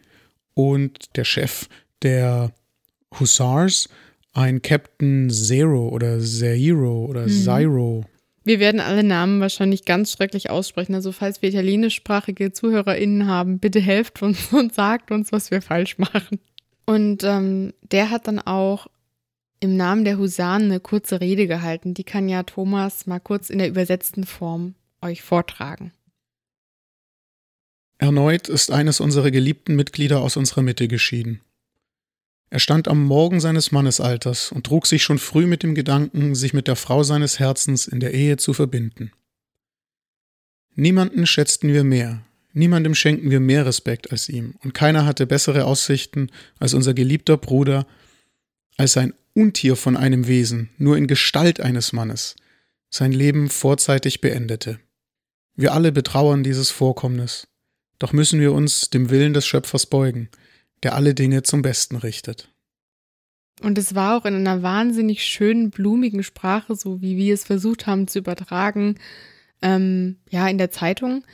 [0.55, 1.67] und der Chef
[2.01, 2.51] der
[3.19, 3.89] Hussars,
[4.33, 7.29] ein Captain Zero oder Zero oder mhm.
[7.29, 8.05] Zero.
[8.43, 10.95] Wir werden alle Namen wahrscheinlich ganz schrecklich aussprechen.
[10.95, 15.97] Also falls wir italienischsprachige ZuhörerInnen haben, bitte helft uns und sagt uns, was wir falsch
[15.97, 16.39] machen.
[16.85, 18.87] Und ähm, der hat dann auch
[19.65, 21.93] im Namen der Husaren eine kurze Rede gehalten.
[21.93, 25.91] Die kann ja Thomas mal kurz in der übersetzten Form euch vortragen.
[27.97, 31.41] Erneut ist eines unserer geliebten Mitglieder aus unserer Mitte geschieden.
[32.49, 36.53] Er stand am Morgen seines Mannesalters und trug sich schon früh mit dem Gedanken, sich
[36.53, 39.11] mit der Frau seines Herzens in der Ehe zu verbinden.
[40.75, 42.21] Niemanden schätzten wir mehr,
[42.53, 47.37] niemandem schenken wir mehr Respekt als ihm, und keiner hatte bessere Aussichten als unser geliebter
[47.37, 47.87] Bruder,
[48.77, 52.37] als ein Untier von einem Wesen, nur in Gestalt eines Mannes,
[52.89, 54.79] sein Leben vorzeitig beendete.
[55.57, 57.45] Wir alle betrauern dieses Vorkommnis,
[57.99, 60.29] doch müssen wir uns dem Willen des Schöpfers beugen,
[60.83, 62.49] der alle Dinge zum Besten richtet.
[63.61, 67.87] Und es war auch in einer wahnsinnig schönen, blumigen Sprache, so wie wir es versucht
[67.87, 68.95] haben zu übertragen,
[69.61, 71.25] ähm, ja, in der Zeitung.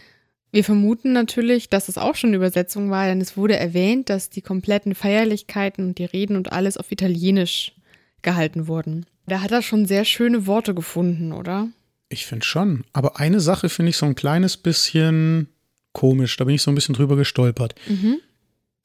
[0.52, 4.42] Wir vermuten natürlich, dass es auch schon Übersetzung war, denn es wurde erwähnt, dass die
[4.42, 7.76] kompletten Feierlichkeiten und die Reden und alles auf Italienisch
[8.22, 9.06] gehalten wurden.
[9.28, 11.70] Da hat er schon sehr schöne Worte gefunden, oder?
[12.10, 12.84] Ich finde schon.
[12.94, 15.48] Aber eine Sache finde ich so ein kleines bisschen
[15.94, 16.36] komisch.
[16.38, 17.76] Da bin ich so ein bisschen drüber gestolpert.
[17.88, 18.18] Mhm.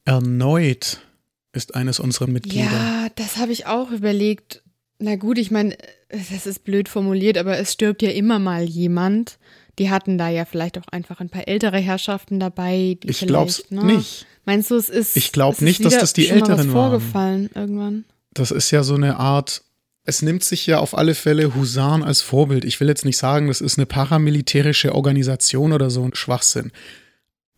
[0.04, 1.00] Erneut
[1.52, 2.70] ist eines unserer Mitglieder.
[2.70, 4.62] Ja, das habe ich auch überlegt.
[4.98, 5.76] Na gut, ich meine,
[6.08, 9.38] das ist blöd formuliert, aber es stirbt ja immer mal jemand.
[9.78, 12.96] Die hatten da ja vielleicht auch einfach ein paar ältere Herrschaften dabei.
[13.02, 13.84] ich glaube es ne?
[13.84, 14.26] nicht.
[14.44, 15.16] Meinst du, es ist.
[15.16, 16.70] Ich glaube nicht, dass das die Älteren waren.
[16.70, 18.04] vorgefallen irgendwann
[18.38, 19.62] das ist ja so eine Art,
[20.04, 22.64] es nimmt sich ja auf alle Fälle Husaren als Vorbild.
[22.64, 26.70] Ich will jetzt nicht sagen, das ist eine paramilitärische Organisation oder so ein Schwachsinn.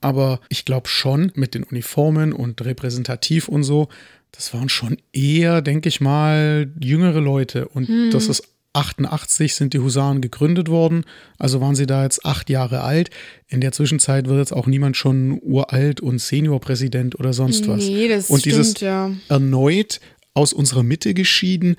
[0.00, 3.88] aber ich glaube schon mit den Uniformen und repräsentativ und so,
[4.30, 7.66] das waren schon eher, denke ich mal, jüngere Leute.
[7.66, 8.10] Und hm.
[8.12, 11.04] das ist 88 sind die Husaren gegründet worden,
[11.38, 13.10] also waren sie da jetzt acht Jahre alt.
[13.48, 17.84] In der Zwischenzeit wird jetzt auch niemand schon uralt und Seniorpräsident oder sonst was.
[17.84, 19.10] Nee, das und stimmt, dieses ja.
[19.28, 20.00] erneut
[20.34, 21.76] aus unserer Mitte geschieden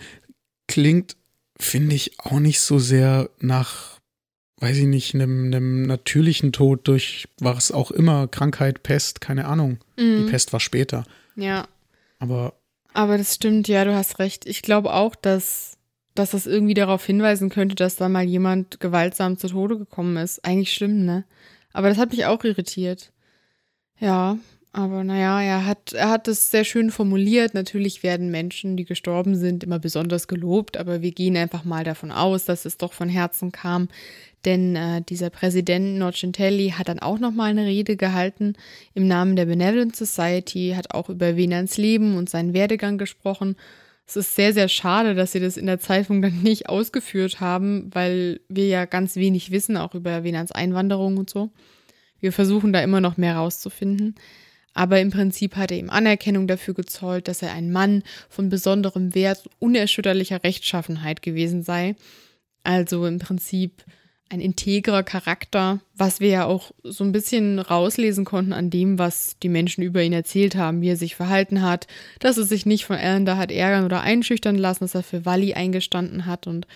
[0.67, 1.15] klingt,
[1.59, 3.99] finde ich, auch nicht so sehr nach,
[4.57, 9.79] weiß ich nicht, einem, einem natürlichen Tod durch was auch immer, Krankheit, Pest, keine Ahnung.
[9.97, 10.25] Mhm.
[10.25, 11.05] Die Pest war später.
[11.35, 11.67] Ja.
[12.19, 12.53] Aber.
[12.93, 14.45] Aber das stimmt, ja, du hast recht.
[14.45, 15.79] Ich glaube auch, dass
[16.19, 20.43] dass das irgendwie darauf hinweisen könnte, dass da mal jemand gewaltsam zu Tode gekommen ist.
[20.43, 21.23] Eigentlich schlimm, ne?
[21.71, 23.13] Aber das hat mich auch irritiert.
[23.99, 24.37] Ja,
[24.71, 27.53] aber naja, er hat, er hat es sehr schön formuliert.
[27.53, 32.11] Natürlich werden Menschen, die gestorben sind, immer besonders gelobt, aber wir gehen einfach mal davon
[32.11, 33.89] aus, dass es doch von Herzen kam.
[34.45, 38.53] Denn äh, dieser Präsident Norcentelli hat dann auch nochmal eine Rede gehalten
[38.93, 43.55] im Namen der Benevolent Society, hat auch über Venans Leben und seinen Werdegang gesprochen
[44.09, 47.91] es ist sehr, sehr schade, dass sie das in der Zeitung dann nicht ausgeführt haben,
[47.93, 51.51] weil wir ja ganz wenig wissen, auch über Venans Einwanderung und so.
[52.19, 54.15] Wir versuchen da immer noch mehr rauszufinden.
[54.73, 59.15] Aber im Prinzip hat er ihm Anerkennung dafür gezollt, dass er ein Mann von besonderem
[59.15, 61.95] Wert, unerschütterlicher Rechtschaffenheit gewesen sei.
[62.63, 63.83] Also im Prinzip
[64.29, 69.37] ein integrer Charakter, was wir ja auch so ein bisschen rauslesen konnten an dem, was
[69.41, 71.87] die Menschen über ihn erzählt haben, wie er sich verhalten hat,
[72.19, 75.25] dass er sich nicht von Alan da hat ärgern oder einschüchtern lassen, dass er für
[75.25, 76.67] Wally eingestanden hat und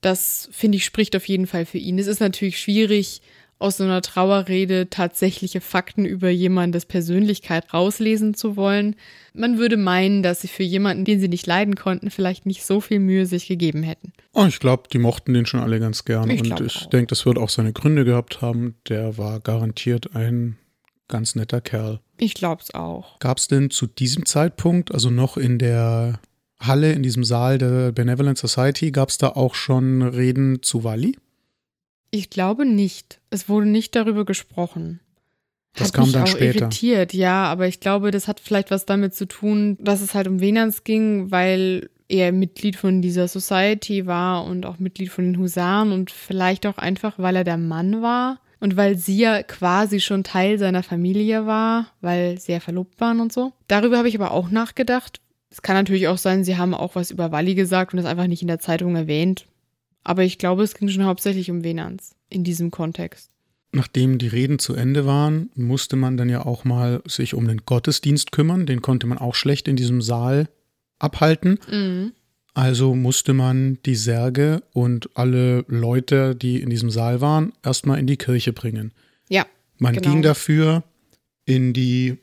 [0.00, 1.98] das finde ich spricht auf jeden Fall für ihn.
[1.98, 3.22] Es ist natürlich schwierig,
[3.58, 8.96] aus so einer Trauerrede tatsächliche Fakten über jemandes Persönlichkeit rauslesen zu wollen.
[9.32, 12.80] Man würde meinen, dass sie für jemanden, den sie nicht leiden konnten, vielleicht nicht so
[12.80, 14.12] viel Mühe sich gegeben hätten.
[14.32, 16.28] Oh, ich glaube, die mochten den schon alle ganz gern.
[16.30, 18.74] Ich und ich denke, das wird auch seine Gründe gehabt haben.
[18.88, 20.58] Der war garantiert ein
[21.08, 22.00] ganz netter Kerl.
[22.18, 23.18] Ich glaube es auch.
[23.18, 26.20] Gab es denn zu diesem Zeitpunkt, also noch in der
[26.60, 31.16] Halle, in diesem Saal der Benevolent Society, gab es da auch schon Reden zu Wally?
[32.14, 33.20] Ich glaube nicht.
[33.30, 35.00] Es wurde nicht darüber gesprochen.
[35.74, 36.60] Das hat kam mich dann auch später.
[36.60, 40.28] irritiert, ja, aber ich glaube, das hat vielleicht was damit zu tun, dass es halt
[40.28, 45.38] um Venans ging, weil er Mitglied von dieser Society war und auch Mitglied von den
[45.38, 49.98] Husaren und vielleicht auch einfach, weil er der Mann war und weil sie ja quasi
[49.98, 53.52] schon Teil seiner Familie war, weil sie ja verlobt waren und so.
[53.66, 55.20] Darüber habe ich aber auch nachgedacht.
[55.50, 58.28] Es kann natürlich auch sein, sie haben auch was über Wally gesagt und das einfach
[58.28, 59.46] nicht in der Zeitung erwähnt.
[60.04, 63.30] Aber ich glaube, es ging schon hauptsächlich um Venans in diesem Kontext.
[63.72, 67.62] Nachdem die Reden zu Ende waren, musste man dann ja auch mal sich um den
[67.66, 68.66] Gottesdienst kümmern.
[68.66, 70.48] Den konnte man auch schlecht in diesem Saal
[71.00, 71.58] abhalten.
[71.68, 72.12] Mhm.
[72.52, 78.06] Also musste man die Särge und alle Leute, die in diesem Saal waren, erstmal in
[78.06, 78.92] die Kirche bringen.
[79.28, 79.44] Ja.
[79.78, 80.10] Man genau.
[80.10, 80.84] ging dafür
[81.46, 82.18] in die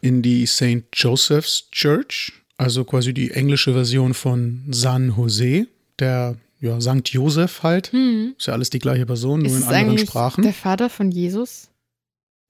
[0.00, 0.84] in die St.
[0.92, 5.66] Joseph's Church, also quasi die englische Version von San Jose,
[5.98, 7.92] der ja, Sankt Josef halt.
[7.92, 8.34] Hm.
[8.38, 10.42] Ist ja alles die gleiche Person, nur Ist in anderen Sprachen.
[10.42, 11.68] der Vater von Jesus?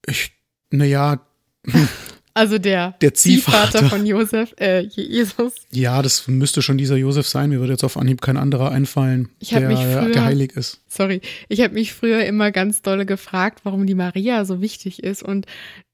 [0.07, 0.31] Ich,
[0.71, 1.19] naja,
[2.33, 3.71] Also der, Der Ziehvater.
[3.71, 5.53] Ziehvater von Josef, äh, Jesus.
[5.71, 7.49] ja, das müsste schon dieser Josef sein.
[7.49, 10.79] Mir würde jetzt auf Anhieb kein anderer einfallen, Ich der mich früher- geheiligt ist.
[10.87, 15.23] Sorry, ich habe mich früher immer ganz dolle gefragt, warum die Maria so wichtig ist
[15.23, 15.47] und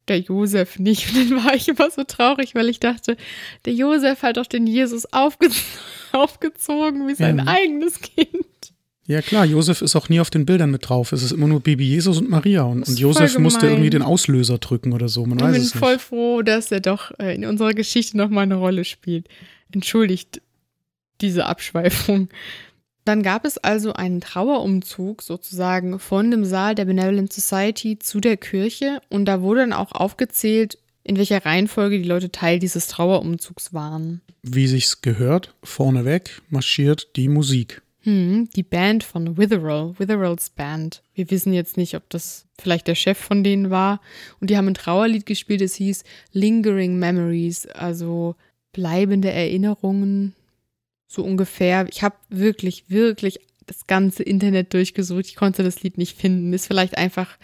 [0.08, 1.10] der Josef nicht.
[1.16, 3.18] Und dann war ich immer so traurig, weil ich dachte,
[3.66, 5.50] der Josef hat doch den Jesus aufge
[6.12, 7.48] aufgezogen wie sein Ja.
[7.48, 8.30] eigenes Kind.
[9.06, 11.12] Ja klar, Josef ist auch nie auf den Bildern mit drauf.
[11.12, 12.64] Es ist immer nur Baby Jesus und Maria.
[12.64, 15.26] Und, und Josef musste irgendwie den Auslöser drücken oder so.
[15.26, 16.06] Man Ich weiß bin es voll nicht.
[16.06, 19.28] froh, dass er doch äh, in unserer Geschichte nochmal eine Rolle spielt.
[19.74, 20.42] Entschuldigt
[21.20, 22.30] diese Abschweifung.
[23.06, 28.38] Dann gab es also einen Trauerumzug sozusagen von dem Saal der Benevolent Society zu der
[28.38, 33.74] Kirche und da wurde dann auch aufgezählt, in welcher Reihenfolge die Leute Teil dieses Trauerumzugs
[33.74, 34.22] waren.
[34.42, 37.82] Wie sich's gehört, vorneweg marschiert die Musik.
[38.04, 41.04] Hm, die Band von Witherell, Witherells Band.
[41.14, 44.02] Wir wissen jetzt nicht, ob das vielleicht der Chef von denen war.
[44.42, 48.36] Und die haben ein Trauerlied gespielt, es hieß Lingering Memories, also
[48.74, 50.36] bleibende Erinnerungen,
[51.14, 51.88] so ungefähr.
[51.90, 55.28] Ich habe wirklich, wirklich das ganze Internet durchgesucht.
[55.28, 56.52] Ich konnte das Lied nicht finden.
[56.54, 57.38] Ist vielleicht einfach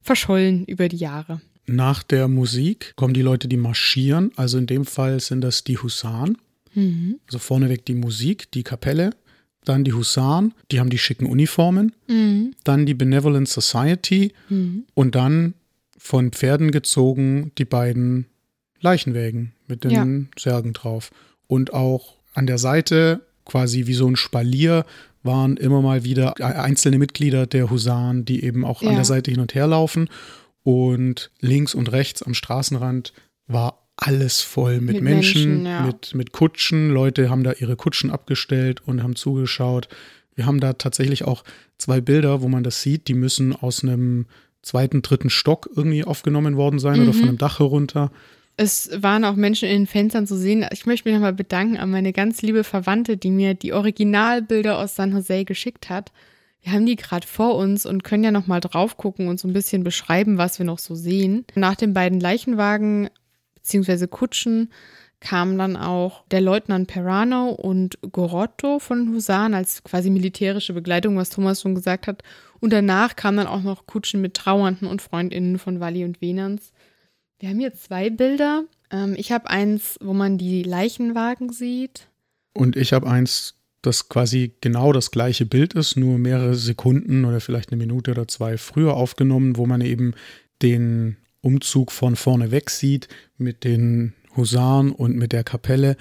[0.00, 1.40] verschollen über die Jahre.
[1.66, 4.32] Nach der Musik kommen die Leute, die marschieren.
[4.36, 6.38] Also in dem Fall sind das die Husaren.
[6.74, 7.20] Mhm.
[7.26, 9.10] Also vorneweg die Musik, die Kapelle.
[9.64, 11.94] Dann die Husaren, die haben die schicken Uniformen.
[12.08, 12.54] Mhm.
[12.64, 14.32] Dann die Benevolent Society.
[14.48, 14.86] Mhm.
[14.94, 15.54] Und dann
[15.96, 18.26] von Pferden gezogen die beiden
[18.80, 20.06] Leichenwägen mit den Ja.
[20.36, 21.12] Särgen drauf.
[21.46, 24.84] Und auch an der Seite quasi wie so ein Spalier
[25.22, 28.90] waren immer mal wieder einzelne Mitglieder der Husaren, die eben auch ja.
[28.90, 30.08] an der Seite hin und her laufen.
[30.64, 33.12] Und links und rechts am Straßenrand
[33.46, 35.86] war alles voll mit, mit Menschen, Menschen ja.
[35.86, 36.90] mit, mit Kutschen.
[36.90, 39.88] Leute haben da ihre Kutschen abgestellt und haben zugeschaut.
[40.34, 41.44] Wir haben da tatsächlich auch
[41.78, 43.08] zwei Bilder, wo man das sieht.
[43.08, 44.26] Die müssen aus einem
[44.62, 47.02] zweiten, dritten Stock irgendwie aufgenommen worden sein mhm.
[47.02, 47.28] oder von mhm.
[47.28, 48.10] einem Dach herunter.
[48.62, 50.64] Es waren auch Menschen in den Fenstern zu sehen.
[50.70, 54.94] Ich möchte mich nochmal bedanken an meine ganz liebe Verwandte, die mir die Originalbilder aus
[54.94, 56.12] San Jose geschickt hat.
[56.60, 59.52] Wir haben die gerade vor uns und können ja nochmal drauf gucken und so ein
[59.52, 61.44] bisschen beschreiben, was wir noch so sehen.
[61.56, 63.10] Nach den beiden Leichenwagen
[63.56, 64.06] bzw.
[64.06, 64.70] Kutschen
[65.18, 71.30] kamen dann auch der Leutnant Perano und Gorotto von Husaren als quasi militärische Begleitung, was
[71.30, 72.22] Thomas schon gesagt hat.
[72.60, 76.72] Und danach kamen dann auch noch Kutschen mit Trauernden und Freundinnen von Walli und Venans.
[77.42, 78.66] Wir haben hier zwei Bilder.
[78.92, 82.06] Ähm, ich habe eins, wo man die Leichenwagen sieht.
[82.52, 87.40] Und ich habe eins, das quasi genau das gleiche Bild ist, nur mehrere Sekunden oder
[87.40, 90.14] vielleicht eine Minute oder zwei früher aufgenommen, wo man eben
[90.62, 95.96] den Umzug von vorne weg sieht mit den Husaren und mit der Kapelle.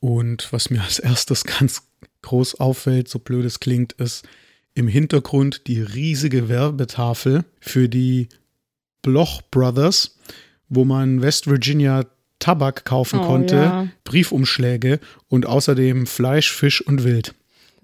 [0.00, 1.86] Und was mir als erstes ganz
[2.22, 4.26] groß auffällt, so blöd es klingt, ist
[4.74, 8.26] im Hintergrund die riesige Werbetafel für die
[9.02, 10.16] Bloch Brothers
[10.74, 12.06] wo man West Virginia
[12.38, 13.88] Tabak kaufen oh, konnte, ja.
[14.04, 14.98] Briefumschläge
[15.28, 17.34] und außerdem Fleisch, Fisch und Wild.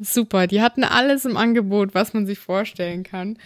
[0.01, 3.39] Super, die hatten alles im Angebot, was man sich vorstellen kann.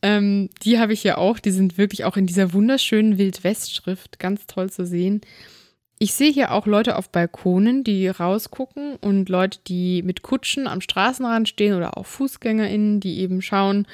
[0.00, 4.46] Ähm, die habe ich ja auch, die sind wirklich auch in dieser wunderschönen Wildwest-Schrift, ganz
[4.46, 5.22] toll zu sehen.
[5.98, 10.80] Ich sehe hier auch Leute auf Balkonen, die rausgucken und Leute, die mit Kutschen am
[10.80, 13.86] Straßenrand stehen oder auch FußgängerInnen, die eben schauen,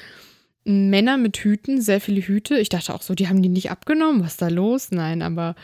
[0.64, 2.58] Männer mit Hüten, sehr viele Hüte.
[2.58, 4.22] Ich dachte auch so, die haben die nicht abgenommen.
[4.22, 4.90] Was ist da los?
[4.90, 5.54] Nein, aber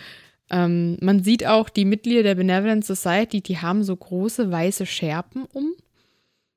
[0.51, 5.45] ähm, man sieht auch, die Mitglieder der Benevolent Society, die haben so große weiße Schärpen
[5.53, 5.75] um.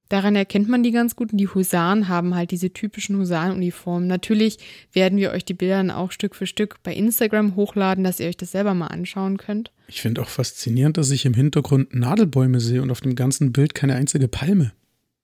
[0.09, 1.31] Daran erkennt man die ganz gut.
[1.31, 4.07] Und die Husaren haben halt diese typischen Husarenuniformen.
[4.07, 4.59] Natürlich
[4.91, 8.27] werden wir euch die Bilder dann auch Stück für Stück bei Instagram hochladen, dass ihr
[8.27, 9.71] euch das selber mal anschauen könnt.
[9.87, 13.73] Ich finde auch faszinierend, dass ich im Hintergrund Nadelbäume sehe und auf dem ganzen Bild
[13.73, 14.73] keine einzige Palme.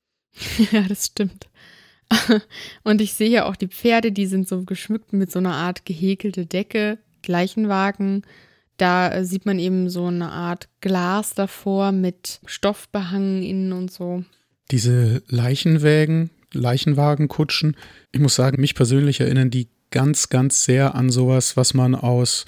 [0.72, 1.49] ja, das stimmt.
[2.84, 5.86] und ich sehe ja auch die Pferde, die sind so geschmückt mit so einer Art
[5.86, 8.24] gehäkelte Decke, Leichenwagen.
[8.78, 13.92] Da äh, sieht man eben so eine Art Glas davor mit Stoff behangen innen und
[13.92, 14.24] so.
[14.72, 17.76] Diese Leichenwägen, Leichenwagenkutschen,
[18.12, 22.46] ich muss sagen, mich persönlich erinnern die ganz, ganz sehr an sowas, was man aus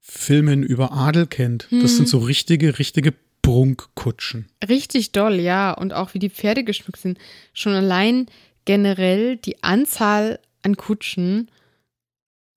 [0.00, 1.68] Filmen über Adel kennt.
[1.70, 2.06] Das sind hm.
[2.06, 4.46] so richtige, richtige Prunkkutschen.
[4.66, 5.72] Richtig doll, ja.
[5.72, 7.18] Und auch wie die Pferde geschmückt sind.
[7.52, 8.26] Schon allein
[8.68, 11.50] generell die Anzahl an Kutschen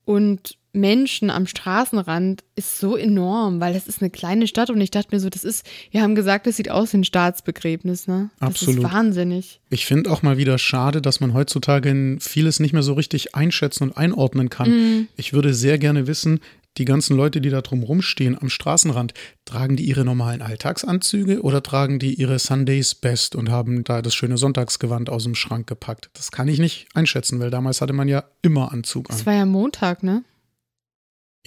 [0.04, 4.92] und Menschen am Straßenrand ist so enorm, weil das ist eine kleine Stadt und ich
[4.92, 8.30] dachte mir so, das ist, wir haben gesagt, das sieht aus wie ein Staatsbegräbnis, ne?
[8.42, 8.84] Das Absolut.
[8.84, 9.62] ist wahnsinnig.
[9.70, 13.84] Ich finde auch mal wieder schade, dass man heutzutage vieles nicht mehr so richtig einschätzen
[13.84, 14.70] und einordnen kann.
[14.70, 15.08] Mm.
[15.16, 16.42] Ich würde sehr gerne wissen,
[16.78, 19.14] die ganzen Leute, die da drum rumstehen am Straßenrand,
[19.46, 24.16] tragen die ihre normalen Alltagsanzüge oder tragen die ihre Sundays Best und haben da das
[24.16, 26.10] schöne Sonntagsgewand aus dem Schrank gepackt?
[26.14, 29.16] Das kann ich nicht einschätzen, weil damals hatte man ja immer Anzug an.
[29.16, 30.24] Das war ja Montag, ne?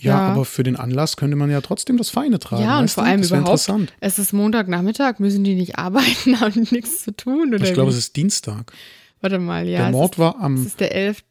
[0.01, 2.65] Ja, ja, aber für den Anlass könnte man ja trotzdem das Feine tragen.
[2.65, 3.71] Ja, und vor allem überhaupt,
[4.01, 7.55] es ist Montagnachmittag, müssen die nicht arbeiten, haben nichts zu tun?
[7.55, 8.73] Oder ich glaube, es ist Dienstag.
[9.21, 9.79] Warte mal, ja.
[9.79, 10.57] Der Mord ist, war am.
[10.57, 11.23] Das ist der 11.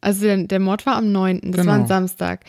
[0.00, 1.40] Also der, der Mord war am 9.
[1.42, 1.66] Das genau.
[1.66, 2.44] war ein Samstag.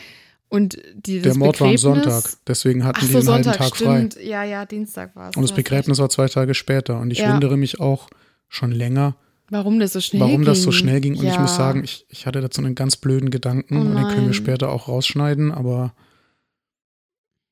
[0.48, 3.76] Und die, Der Mord war am Sonntag, deswegen hatten so, die einen Sonntag, halben Tag
[3.76, 4.14] stimmt.
[4.14, 4.22] frei.
[4.22, 5.36] Ja, ja, Dienstag war es.
[5.36, 7.00] Und das Begräbnis war zwei Tage später.
[7.00, 7.32] Und ich ja.
[7.32, 8.08] wundere mich auch
[8.48, 9.16] schon länger,
[9.50, 10.44] warum das so schnell warum ging.
[10.44, 11.16] das so schnell ging.
[11.16, 11.32] Und ja.
[11.32, 14.26] ich muss sagen, ich, ich hatte dazu einen ganz blöden Gedanken oh und den können
[14.26, 15.94] wir später auch rausschneiden, aber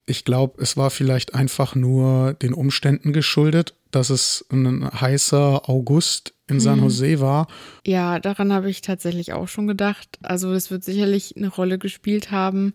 [0.07, 6.35] ich glaube, es war vielleicht einfach nur den Umständen geschuldet, dass es ein heißer August
[6.49, 6.85] in San mhm.
[6.85, 7.47] Jose war.
[7.87, 10.19] Ja, daran habe ich tatsächlich auch schon gedacht.
[10.23, 12.75] Also das wird sicherlich eine Rolle gespielt haben.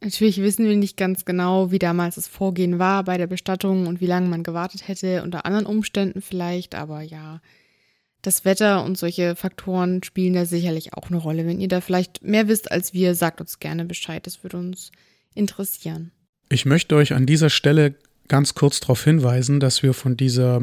[0.00, 4.00] Natürlich wissen wir nicht ganz genau, wie damals das Vorgehen war bei der Bestattung und
[4.00, 7.40] wie lange man gewartet hätte, unter anderen Umständen vielleicht, aber ja,
[8.22, 11.46] das Wetter und solche Faktoren spielen da sicherlich auch eine Rolle.
[11.46, 14.90] Wenn ihr da vielleicht mehr wisst als wir, sagt uns gerne Bescheid, das würde uns
[15.34, 16.12] interessieren.
[16.48, 17.94] Ich möchte euch an dieser Stelle
[18.28, 20.60] ganz kurz darauf hinweisen, dass wir von dieser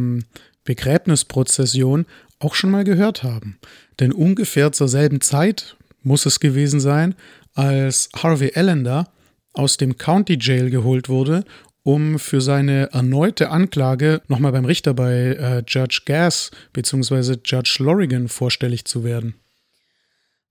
[0.64, 2.05] Begräbnisprozession
[2.39, 3.57] auch schon mal gehört haben.
[3.99, 7.16] Denn ungefähr zur selben Zeit muss es gewesen sein,
[7.53, 9.09] als Harvey Allender
[9.53, 11.45] aus dem County Jail geholt wurde,
[11.84, 17.38] um für seine erneute Anklage nochmal beim Richter bei äh, Judge Gass bzw.
[17.43, 19.36] Judge Lorigan vorstellig zu werden.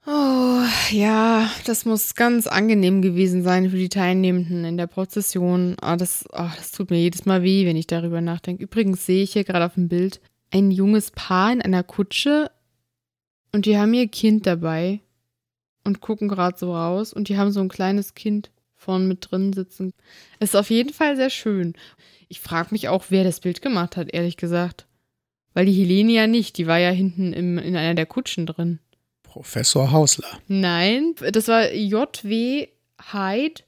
[0.05, 5.77] Oh, ja, das muss ganz angenehm gewesen sein für die Teilnehmenden in der Prozession.
[5.81, 8.65] Oh, das, oh, das tut mir jedes Mal weh, wenn ich darüber nachdenke.
[8.65, 12.51] Übrigens sehe ich hier gerade auf dem Bild ein junges Paar in einer Kutsche
[13.53, 15.01] und die haben ihr Kind dabei
[15.85, 19.53] und gucken gerade so raus und die haben so ein kleines Kind vorne mit drin
[19.53, 19.93] sitzen.
[20.41, 21.75] Ist auf jeden Fall sehr schön.
[22.29, 24.87] Ich frage mich auch, wer das Bild gemacht hat, ehrlich gesagt.
[25.55, 28.81] Weil die Helene ja nicht, die war ja hinten im, in einer der Kutschen drin.
[29.33, 30.29] Professor Hausler.
[30.47, 32.69] Nein, das war J.W.
[33.13, 33.63] Hyde,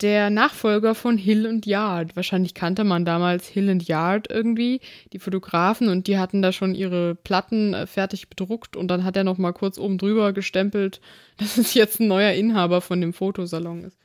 [0.00, 2.16] der Nachfolger von Hill und Yard.
[2.16, 4.80] Wahrscheinlich kannte man damals Hill und Yard irgendwie,
[5.12, 9.16] die Fotografen, und die hatten da schon ihre Platten äh, fertig bedruckt und dann hat
[9.16, 11.00] er noch mal kurz oben drüber gestempelt,
[11.36, 13.96] dass es jetzt ein neuer Inhaber von dem Fotosalon ist.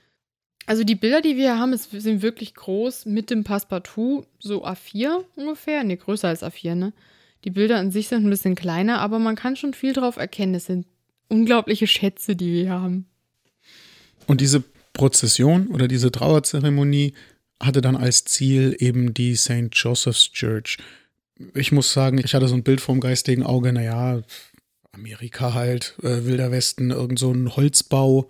[0.67, 5.83] Also die Bilder, die wir haben, sind wirklich groß mit dem Passepartout, so A4 ungefähr,
[5.83, 6.93] ne, größer als A4, ne?
[7.43, 10.53] Die Bilder an sich sind ein bisschen kleiner, aber man kann schon viel drauf erkennen.
[10.53, 10.85] Es sind
[11.31, 13.07] unglaubliche Schätze, die wir haben.
[14.27, 14.63] Und diese
[14.93, 17.13] Prozession oder diese Trauerzeremonie
[17.59, 19.69] hatte dann als Ziel eben die St.
[19.71, 20.77] Joseph's Church.
[21.55, 24.21] Ich muss sagen, ich hatte so ein Bild vorm geistigen Auge, naja,
[24.91, 28.29] Amerika halt, äh, Wilder Westen, irgend so ein Holzbau,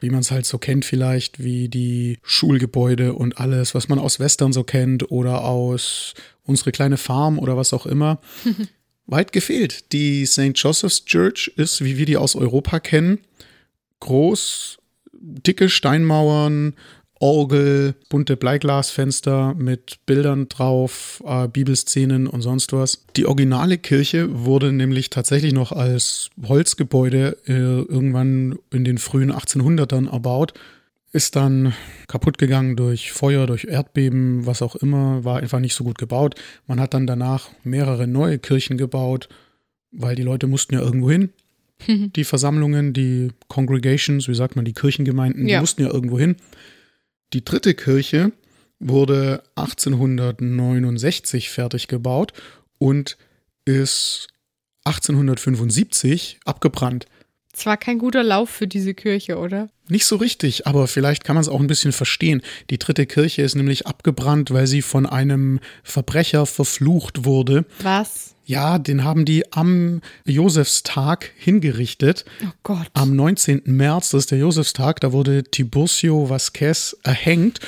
[0.00, 4.18] wie man es halt so kennt vielleicht, wie die Schulgebäude und alles, was man aus
[4.18, 8.20] Western so kennt oder aus unsere kleine Farm oder was auch immer.
[9.08, 9.92] Weit gefehlt.
[9.92, 10.52] Die St.
[10.54, 13.18] Joseph's Church ist, wie wir die aus Europa kennen,
[14.00, 14.78] groß,
[15.12, 16.74] dicke Steinmauern,
[17.20, 23.06] Orgel, bunte Bleiglasfenster mit Bildern drauf, äh, Bibelszenen und sonst was.
[23.16, 30.12] Die originale Kirche wurde nämlich tatsächlich noch als Holzgebäude äh, irgendwann in den frühen 1800ern
[30.12, 30.54] erbaut.
[31.12, 31.72] Ist dann
[32.06, 36.34] kaputt gegangen durch Feuer, durch Erdbeben, was auch immer, war einfach nicht so gut gebaut.
[36.66, 39.28] Man hat dann danach mehrere neue Kirchen gebaut,
[39.90, 41.30] weil die Leute mussten ja irgendwo hin.
[42.16, 45.58] Die Versammlungen, die Congregations, wie sagt man, die Kirchengemeinden, ja.
[45.58, 46.34] die mussten ja irgendwo hin.
[47.32, 48.32] Die dritte Kirche
[48.80, 52.32] wurde 1869 fertig gebaut
[52.78, 53.16] und
[53.64, 54.28] ist
[54.84, 57.06] 1875 abgebrannt.
[57.58, 59.68] Es war kein guter Lauf für diese Kirche, oder?
[59.88, 62.40] Nicht so richtig, aber vielleicht kann man es auch ein bisschen verstehen.
[62.70, 67.64] Die dritte Kirche ist nämlich abgebrannt, weil sie von einem Verbrecher verflucht wurde.
[67.82, 68.36] Was?
[68.44, 72.24] Ja, den haben die am Josefstag hingerichtet.
[72.44, 72.86] Oh Gott.
[72.92, 73.62] Am 19.
[73.66, 77.58] März, das ist der Josefstag, da wurde Tiburcio Vasquez erhängt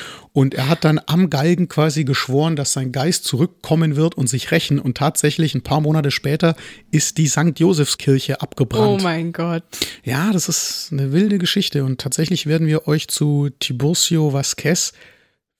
[0.40, 4.52] und er hat dann am Galgen quasi geschworen, dass sein Geist zurückkommen wird und sich
[4.52, 4.78] rächen.
[4.78, 6.56] Und tatsächlich ein paar Monate später
[6.90, 7.58] ist die St.
[7.58, 9.02] Josefskirche abgebrannt.
[9.02, 9.64] Oh mein Gott.
[10.02, 14.94] Ja, das ist eine wilde Geschichte und tatsächlich werden wir euch zu Tiburcio Vasquez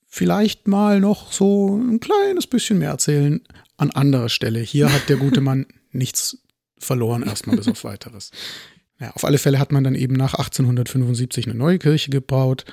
[0.06, 3.42] vielleicht mal noch so ein kleines bisschen mehr erzählen
[3.76, 4.60] an anderer Stelle.
[4.60, 6.38] Hier hat der gute Mann nichts
[6.78, 8.30] verloren, erstmal bis auf weiteres.
[8.98, 12.64] Ja, auf alle Fälle hat man dann eben nach 1875 eine neue Kirche gebaut.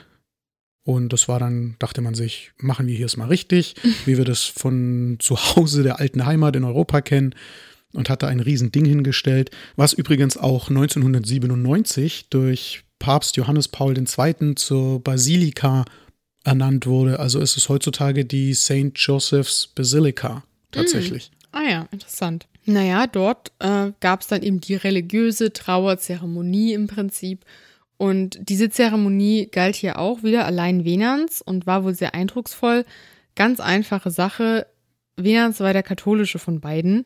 [0.87, 3.75] Und das war dann, dachte man sich, machen wir hier es mal richtig,
[4.05, 7.35] wie wir das von zu Hause der alten Heimat in Europa kennen.
[7.91, 14.55] Und hat da ein Riesending hingestellt, was übrigens auch 1997 durch Papst Johannes Paul II.
[14.55, 15.83] zur Basilika
[16.45, 17.19] ernannt wurde.
[17.19, 18.91] Also ist es heutzutage die St.
[18.95, 21.31] Joseph's Basilica tatsächlich.
[21.31, 21.55] Mm.
[21.57, 22.47] Ah ja, interessant.
[22.65, 27.43] Naja, dort äh, gab es dann eben die religiöse Trauerzeremonie im Prinzip.
[27.97, 32.85] Und diese Zeremonie galt hier auch wieder allein Venans und war wohl sehr eindrucksvoll.
[33.35, 34.67] Ganz einfache Sache.
[35.15, 37.05] Venans war der katholische von beiden.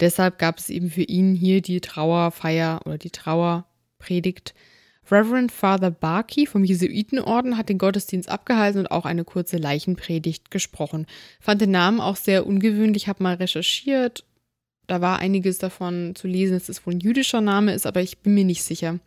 [0.00, 4.54] Deshalb gab es eben für ihn hier die Trauerfeier oder die Trauerpredigt.
[5.10, 11.06] Reverend Father Barkey vom Jesuitenorden hat den Gottesdienst abgehalten und auch eine kurze Leichenpredigt gesprochen.
[11.40, 14.24] Fand den Namen auch sehr ungewöhnlich, habe mal recherchiert.
[14.86, 18.18] Da war einiges davon zu lesen, dass es wohl ein jüdischer Name ist, aber ich
[18.18, 19.00] bin mir nicht sicher.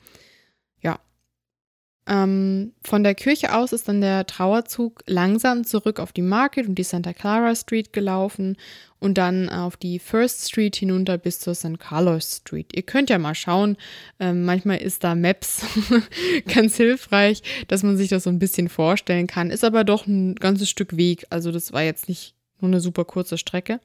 [2.08, 6.76] Ähm, von der Kirche aus ist dann der Trauerzug langsam zurück auf die Market und
[6.76, 8.58] die Santa Clara Street gelaufen
[9.00, 11.80] und dann auf die First Street hinunter bis zur St.
[11.80, 12.76] Carlos Street.
[12.76, 13.78] Ihr könnt ja mal schauen,
[14.20, 15.64] ähm, manchmal ist da Maps
[16.54, 19.52] ganz hilfreich, dass man sich das so ein bisschen vorstellen kann.
[19.52, 23.06] Ist aber doch ein ganzes Stück Weg, also das war jetzt nicht nur eine super
[23.06, 23.80] kurze Strecke.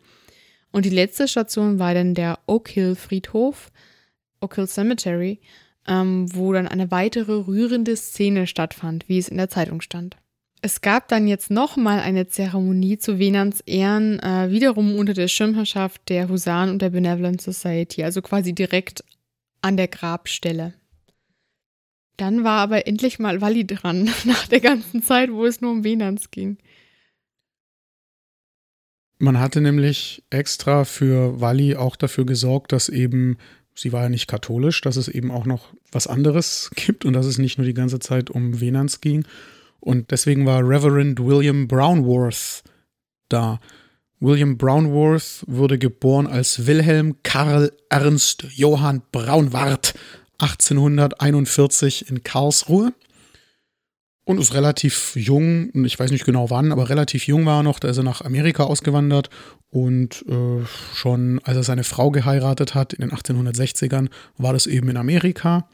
[0.73, 3.71] Und die letzte Station war dann der Oak Hill Friedhof,
[4.41, 5.41] Oak Hill Cemetery,
[5.87, 10.17] ähm, wo dann eine weitere rührende Szene stattfand, wie es in der Zeitung stand.
[10.63, 16.09] Es gab dann jetzt nochmal eine Zeremonie zu Venans Ehren, äh, wiederum unter der Schirmherrschaft
[16.09, 19.05] der Husaren und der Benevolent Society, also quasi direkt
[19.61, 20.75] an der Grabstelle.
[22.17, 25.85] Dann war aber endlich mal Walli dran, nach der ganzen Zeit, wo es nur um
[25.85, 26.59] Venans ging.
[29.19, 33.39] Man hatte nämlich extra für Walli auch dafür gesorgt, dass eben
[33.79, 37.27] sie war ja nicht katholisch, dass es eben auch noch was anderes gibt und dass
[37.27, 39.25] es nicht nur die ganze Zeit um Venans ging.
[39.81, 42.65] Und deswegen war Reverend William Brownworth
[43.29, 43.61] da.
[44.19, 49.95] William Brownworth wurde geboren als Wilhelm Karl Ernst Johann Braunwart
[50.39, 52.93] 1841 in Karlsruhe
[54.27, 57.79] und ist relativ jung, ich weiß nicht genau wann, aber relativ jung war er noch,
[57.79, 59.31] da ist er nach Amerika ausgewandert
[59.71, 64.89] und äh, schon als er seine Frau geheiratet hat in den 1860ern, war das eben
[64.89, 65.69] in Amerika.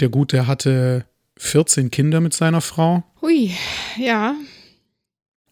[0.00, 1.06] Der Gute hatte
[1.36, 3.04] 14 Kinder mit seiner Frau.
[3.22, 3.52] Hui,
[3.96, 4.34] ja.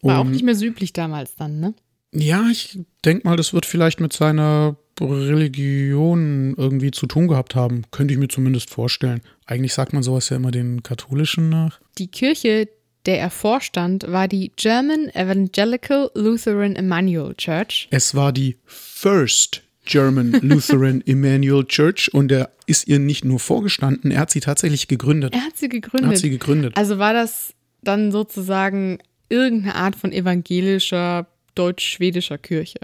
[0.01, 1.73] War und, auch nicht mehr so üblich damals dann, ne?
[2.11, 7.83] Ja, ich denke mal, das wird vielleicht mit seiner Religion irgendwie zu tun gehabt haben.
[7.91, 9.21] Könnte ich mir zumindest vorstellen.
[9.45, 11.79] Eigentlich sagt man sowas ja immer den Katholischen nach.
[11.97, 12.69] Die Kirche,
[13.05, 17.87] der er vorstand, war die German Evangelical Lutheran Emmanuel Church.
[17.91, 24.11] Es war die First German Lutheran Emmanuel Church und er ist ihr nicht nur vorgestanden,
[24.11, 25.33] er hat sie tatsächlich gegründet.
[25.33, 26.11] Er hat sie gegründet.
[26.11, 26.77] Er hat sie gegründet.
[26.77, 32.79] Also war das dann sozusagen irgendeine Art von evangelischer deutsch-schwedischer Kirche?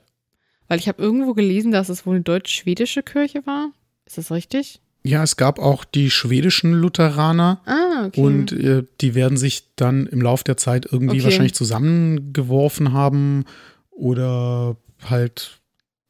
[0.67, 3.71] Weil ich habe irgendwo gelesen, dass es wohl eine deutsch-schwedische Kirche war.
[4.05, 4.79] Ist das richtig?
[5.03, 7.61] Ja, es gab auch die schwedischen Lutheraner.
[7.65, 8.21] Ah, okay.
[8.21, 11.25] Und äh, die werden sich dann im Laufe der Zeit irgendwie okay.
[11.25, 13.45] wahrscheinlich zusammengeworfen haben
[13.91, 15.59] oder halt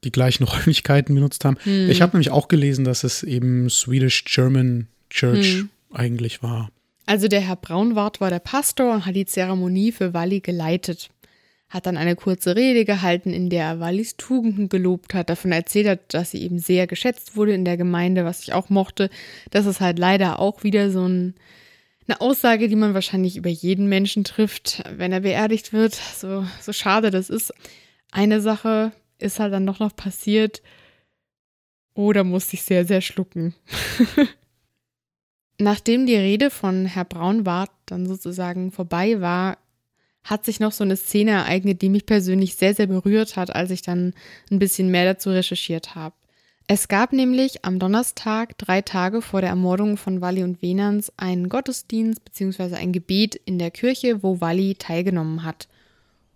[0.06, 1.58] die gleichen Räumlichkeiten benutzt haben.
[1.64, 1.90] Hm.
[1.90, 5.70] Ich habe nämlich auch gelesen, dass es eben Swedish German Church hm.
[5.92, 6.70] eigentlich war.
[7.06, 11.10] Also der Herr Braunwart war der Pastor und hat die Zeremonie für Walli geleitet
[11.70, 15.88] hat dann eine kurze Rede gehalten, in der er Wallis Tugenden gelobt hat, davon erzählt
[15.88, 19.10] hat, dass sie eben sehr geschätzt wurde in der Gemeinde, was ich auch mochte.
[19.50, 21.36] Das ist halt leider auch wieder so ein,
[22.08, 25.96] eine Aussage, die man wahrscheinlich über jeden Menschen trifft, wenn er beerdigt wird.
[25.96, 27.54] So, so schade das ist.
[28.12, 30.62] Eine Sache ist halt dann doch noch passiert.
[31.96, 33.56] Oder oh, musste ich sehr, sehr schlucken.
[35.60, 39.58] Nachdem die Rede von Herr Braunwart dann sozusagen vorbei war,
[40.26, 43.72] hat sich noch so eine Szene ereignet, die mich persönlich sehr, sehr berührt hat, als
[43.72, 44.14] ich dann
[44.52, 46.16] ein bisschen mehr dazu recherchiert habe.
[46.68, 51.48] Es gab nämlich am Donnerstag, drei Tage vor der Ermordung von Walli und Venans, einen
[51.48, 52.76] Gottesdienst bzw.
[52.76, 55.68] ein Gebet in der Kirche, wo Walli teilgenommen hat.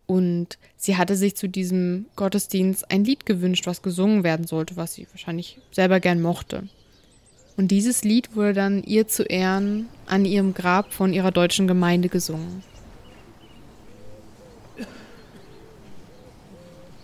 [0.06, 4.94] Und sie hatte sich zu diesem Gottesdienst ein Lied gewünscht, was gesungen werden sollte, was
[4.94, 6.70] sie wahrscheinlich selber gern mochte.
[7.58, 12.08] Und dieses Lied wurde dann ihr zu Ehren an ihrem Grab von ihrer deutschen Gemeinde
[12.08, 12.64] gesungen.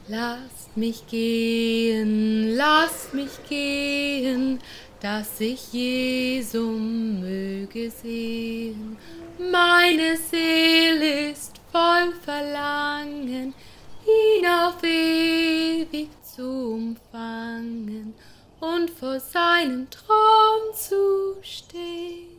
[0.08, 4.60] Lasst mich gehen, lasst mich gehen,
[5.02, 8.98] dass ich Jesum möge sehen.
[9.40, 13.56] Meine Seele ist voll Verlangen,
[14.06, 18.14] ihn auf ewig zu umfangen
[18.60, 22.36] und vor seinem Thron zu stehen.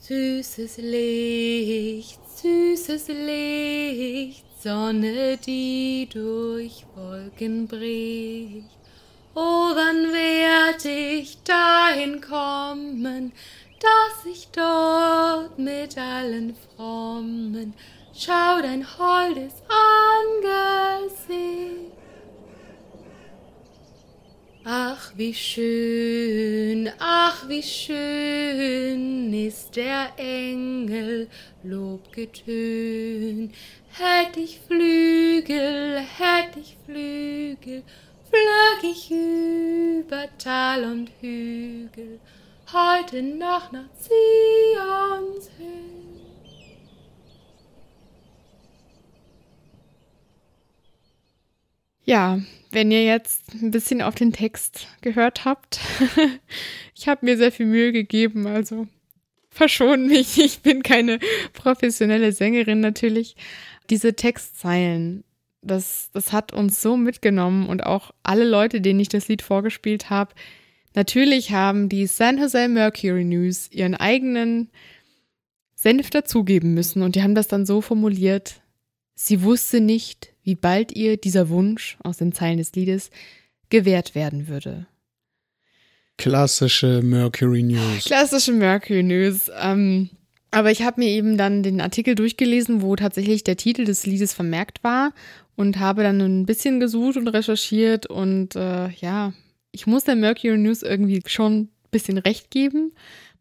[0.00, 8.64] Süßes Licht, süßes Licht, Sonne, die durch Wolken bricht.
[9.34, 13.32] Oh, wann werd ich dahin kommen,
[13.80, 17.74] dass ich dort mit allen Frommen
[18.14, 19.54] schau dein holdes
[20.38, 21.99] Angesicht.
[24.62, 31.28] Ach, wie schön, ach, wie schön ist der Engel
[31.62, 33.52] Lobgetön.
[33.88, 37.82] Hätt ich Flügel, hätt ich Flügel,
[38.28, 42.20] flög ich über Tal und Hügel,
[42.70, 46.09] heute Nacht nach Zions Höhe.
[52.10, 52.40] Ja,
[52.72, 55.78] wenn ihr jetzt ein bisschen auf den Text gehört habt,
[56.96, 58.88] ich habe mir sehr viel Mühe gegeben, also
[59.48, 61.20] verschont mich, ich bin keine
[61.52, 63.36] professionelle Sängerin natürlich.
[63.90, 65.22] Diese Textzeilen,
[65.62, 70.10] das, das hat uns so mitgenommen und auch alle Leute, denen ich das Lied vorgespielt
[70.10, 70.34] habe.
[70.96, 74.70] Natürlich haben die San Jose Mercury News ihren eigenen
[75.76, 78.62] Senf dazugeben müssen und die haben das dann so formuliert.
[79.14, 83.10] Sie wusste nicht, wie bald ihr dieser Wunsch aus den Zeilen des Liedes
[83.68, 84.86] gewährt werden würde.
[86.18, 88.04] Klassische Mercury News.
[88.04, 89.50] Klassische Mercury News.
[89.58, 90.10] Ähm,
[90.50, 94.34] aber ich habe mir eben dann den Artikel durchgelesen, wo tatsächlich der Titel des Liedes
[94.34, 95.12] vermerkt war
[95.56, 99.32] und habe dann ein bisschen gesucht und recherchiert und äh, ja,
[99.72, 102.92] ich muss der Mercury News irgendwie schon ein bisschen recht geben.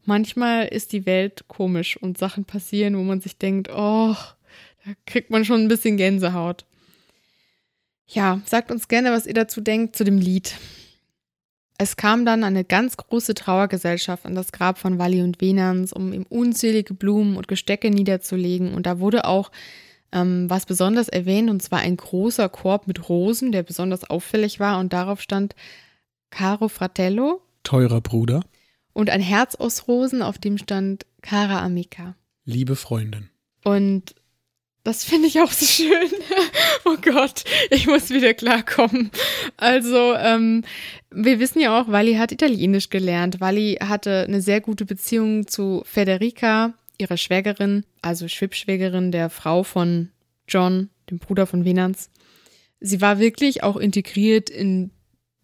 [0.06, 4.16] Manchmal ist die Welt komisch und Sachen passieren, wo man sich denkt, oh,
[4.86, 6.66] da kriegt man schon ein bisschen Gänsehaut.
[8.12, 10.56] Ja, sagt uns gerne, was ihr dazu denkt zu dem Lied.
[11.78, 16.12] Es kam dann eine ganz große Trauergesellschaft an das Grab von Walli und Venans, um
[16.12, 18.74] ihm unzählige Blumen und Gestecke niederzulegen.
[18.74, 19.52] Und da wurde auch
[20.12, 24.80] ähm, was besonders erwähnt, und zwar ein großer Korb mit Rosen, der besonders auffällig war.
[24.80, 25.56] Und darauf stand
[26.32, 27.42] Caro Fratello.
[27.64, 28.42] Teurer Bruder.
[28.92, 32.16] Und ein Herz aus Rosen, auf dem stand Cara Amica.
[32.44, 33.30] Liebe Freundin.
[33.64, 34.16] Und
[34.84, 36.10] das finde ich auch so schön.
[36.86, 39.12] oh Gott, ich muss wieder klarkommen.
[39.58, 40.64] Also, ähm,
[41.12, 43.40] wir wissen ja auch, Wally hat Italienisch gelernt.
[43.40, 50.10] Wally hatte eine sehr gute Beziehung zu Federica, ihrer Schwägerin, also Schwibschwägerin der Frau von
[50.48, 52.10] John, dem Bruder von Venans.
[52.80, 54.92] Sie war wirklich auch integriert in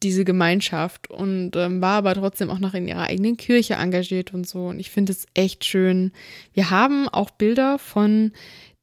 [0.03, 4.47] diese Gemeinschaft und ähm, war aber trotzdem auch noch in ihrer eigenen Kirche engagiert und
[4.47, 4.67] so.
[4.67, 6.11] Und ich finde es echt schön.
[6.53, 8.31] Wir haben auch Bilder von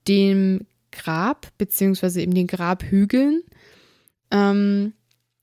[0.09, 3.43] dem Grab, beziehungsweise eben den Grabhügeln.
[4.31, 4.93] Ähm,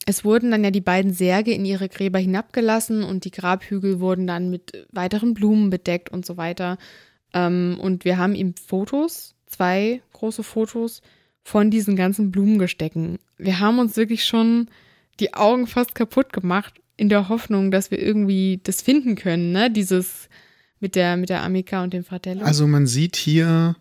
[0.05, 4.25] es wurden dann ja die beiden Särge in ihre Gräber hinabgelassen und die Grabhügel wurden
[4.25, 6.77] dann mit weiteren Blumen bedeckt und so weiter.
[7.33, 11.01] Ähm, und wir haben ihm Fotos, zwei große Fotos
[11.43, 13.19] von diesen ganzen Blumengestecken.
[13.37, 14.69] Wir haben uns wirklich schon
[15.19, 19.71] die Augen fast kaputt gemacht in der Hoffnung, dass wir irgendwie das finden können, ne?
[19.71, 20.27] Dieses
[20.79, 22.41] mit der, mit der Amica und dem Fratello.
[22.41, 23.75] Also man sieht hier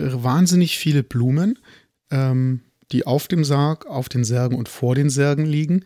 [0.00, 1.58] wahnsinnig viele Blumen,
[2.10, 2.60] ähm,
[2.92, 5.84] die auf dem Sarg, auf den Särgen und vor den Särgen liegen.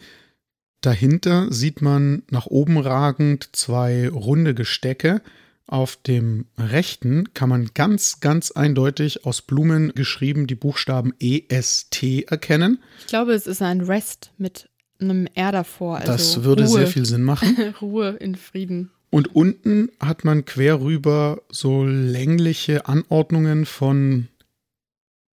[0.80, 5.22] Dahinter sieht man nach oben ragend zwei runde Gestecke.
[5.66, 12.82] Auf dem rechten kann man ganz, ganz eindeutig aus Blumen geschrieben die Buchstaben EST erkennen.
[13.00, 14.68] Ich glaube, es ist ein Rest mit
[15.00, 15.96] einem R davor.
[15.96, 16.78] Also das würde Ruhe.
[16.80, 17.74] sehr viel Sinn machen.
[17.80, 18.90] Ruhe in Frieden.
[19.14, 24.26] Und unten hat man quer rüber so längliche Anordnungen von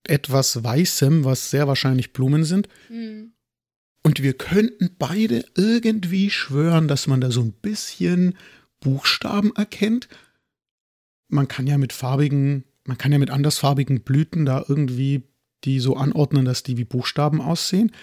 [0.04, 2.68] etwas Weißem, was sehr wahrscheinlich Blumen sind.
[2.90, 3.32] Mhm.
[4.04, 8.36] Und wir könnten beide irgendwie schwören, dass man da so ein bisschen
[8.82, 10.10] Buchstaben erkennt.
[11.30, 15.24] Man kann ja mit farbigen, man kann ja mit andersfarbigen Blüten da irgendwie
[15.64, 17.94] die so anordnen, dass die wie Buchstaben aussehen.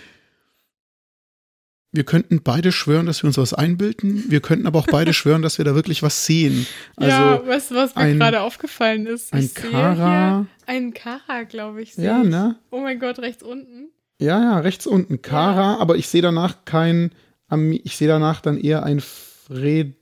[1.96, 4.24] Wir könnten beide schwören, dass wir uns was einbilden.
[4.28, 6.66] Wir könnten aber auch beide schwören, dass wir da wirklich was sehen.
[6.96, 9.32] Also ja, du, was mir gerade aufgefallen ist?
[9.32, 10.46] Ein Kara.
[10.66, 11.96] Ein Kara, glaube ich.
[11.96, 12.28] Ja, ich.
[12.28, 12.56] ne?
[12.70, 13.88] Oh mein Gott, rechts unten.
[14.20, 15.22] Ja, ja, rechts unten.
[15.22, 15.78] Kara, ja.
[15.78, 17.10] aber ich sehe danach kein,
[17.50, 19.94] ich sehe danach dann eher ein Frede,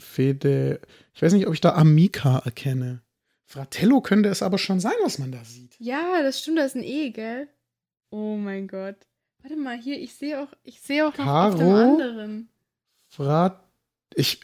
[0.00, 0.80] Fede,
[1.14, 3.02] ich weiß nicht, ob ich da Amica erkenne.
[3.44, 5.74] Fratello könnte es aber schon sein, was man da sieht.
[5.78, 7.48] Ja, das stimmt, da ist ein E, gell?
[8.10, 8.96] Oh mein Gott.
[9.42, 12.48] Warte mal, hier, ich sehe auch, ich sehe auch Caro, noch auf dem anderen.
[13.08, 13.60] Frat,
[14.14, 14.40] ich,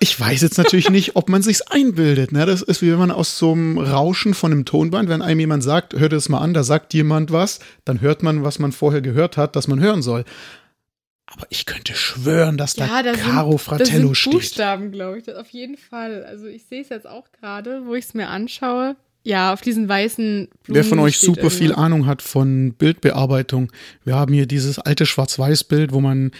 [0.00, 2.32] ich weiß jetzt natürlich nicht, ob man sich's einbildet.
[2.32, 2.44] Ne?
[2.46, 5.62] Das ist wie wenn man aus so einem Rauschen von einem Tonband, wenn einem jemand
[5.62, 9.00] sagt, hört es mal an, da sagt jemand was, dann hört man, was man vorher
[9.00, 10.24] gehört hat, dass man hören soll.
[11.26, 14.32] Aber ich könnte schwören, dass ja, da, da Caro sind, Fratello das sind steht.
[14.34, 16.24] Buchstaben, glaube ich, auf jeden Fall.
[16.24, 18.96] Also ich sehe es jetzt auch gerade, wo ich es mir anschaue.
[19.26, 21.84] Ja, auf diesen weißen Blumen Wer von euch super viel irgendwas.
[21.84, 23.72] Ahnung hat von Bildbearbeitung,
[24.04, 26.30] wir haben hier dieses alte Schwarz-Weiß-Bild, wo man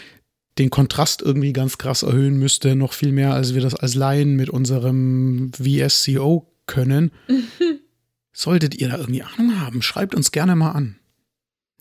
[0.57, 4.37] den Kontrast irgendwie ganz krass erhöhen müsste, noch viel mehr, als wir das als Laien
[4.37, 7.11] mit unserem VSCO können.
[8.33, 10.95] Solltet ihr da irgendwie Ahnung haben, schreibt uns gerne mal an.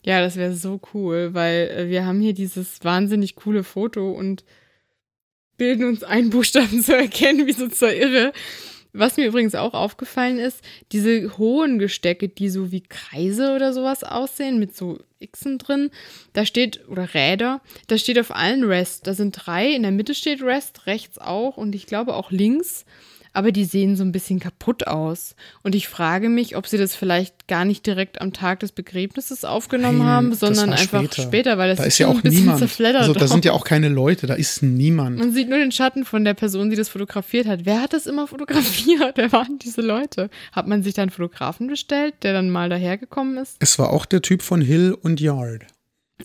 [0.04, 4.44] Ja, das wäre so cool, weil äh, wir haben hier dieses wahnsinnig coole Foto und
[5.56, 8.32] bilden uns ein, Buchstaben zu erkennen, wie so zur Irre.
[8.98, 14.04] Was mir übrigens auch aufgefallen ist, diese hohen Gestecke, die so wie Kreise oder sowas
[14.04, 14.98] aussehen, mit so
[15.30, 15.90] Xen drin,
[16.32, 19.06] da steht, oder Räder, da steht auf allen Rest.
[19.06, 22.84] Da sind drei, in der Mitte steht Rest, rechts auch und ich glaube auch links.
[23.36, 25.36] Aber die sehen so ein bisschen kaputt aus.
[25.62, 29.44] Und ich frage mich, ob sie das vielleicht gar nicht direkt am Tag des Begräbnisses
[29.44, 31.22] aufgenommen Nein, haben, sondern einfach später.
[31.22, 32.60] später, weil das Da ist ja auch ein bisschen niemand.
[32.60, 33.02] zerfleddert.
[33.02, 35.18] Also da sind ja auch keine Leute, da ist niemand.
[35.18, 37.66] Man sieht nur den Schatten von der Person, die das fotografiert hat.
[37.66, 39.12] Wer hat das immer fotografiert?
[39.16, 40.30] Wer waren diese Leute?
[40.52, 43.56] Hat man sich da einen Fotografen bestellt, der dann mal dahergekommen ist?
[43.60, 45.66] Es war auch der Typ von Hill und Yard.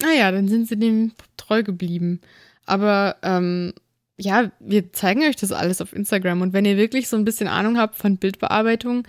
[0.01, 2.21] Naja, dann sind sie dem treu geblieben.
[2.65, 3.73] Aber ähm,
[4.17, 6.41] ja, wir zeigen euch das alles auf Instagram.
[6.41, 9.07] Und wenn ihr wirklich so ein bisschen Ahnung habt von Bildbearbeitung,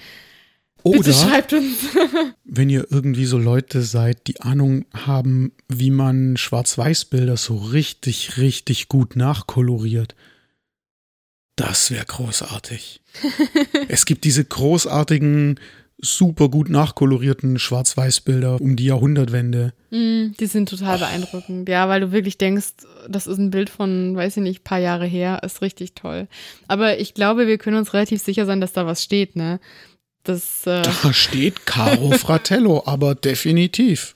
[0.83, 1.87] bitte Oder schreibt uns.
[2.45, 8.89] wenn ihr irgendwie so Leute seid, die Ahnung haben, wie man Schwarz-Weiß-Bilder so richtig, richtig
[8.89, 10.15] gut nachkoloriert.
[11.57, 13.03] Das wäre großartig.
[13.89, 15.61] es gibt diese großartigen,
[16.05, 19.73] super gut nachkolorierten Schwarz-Weiß-Bilder um die Jahrhundertwende.
[19.91, 21.69] Mm, die sind total beeindruckend.
[21.69, 22.73] Ja, weil du wirklich denkst,
[23.09, 25.41] das ist ein Bild von, weiß ich nicht, paar Jahre her.
[25.45, 26.27] Ist richtig toll.
[26.67, 29.61] Aber ich glaube, wir können uns relativ sicher sein, dass da was steht, ne?
[30.25, 34.15] Das, äh, Da steht Caro Fratello, aber definitiv.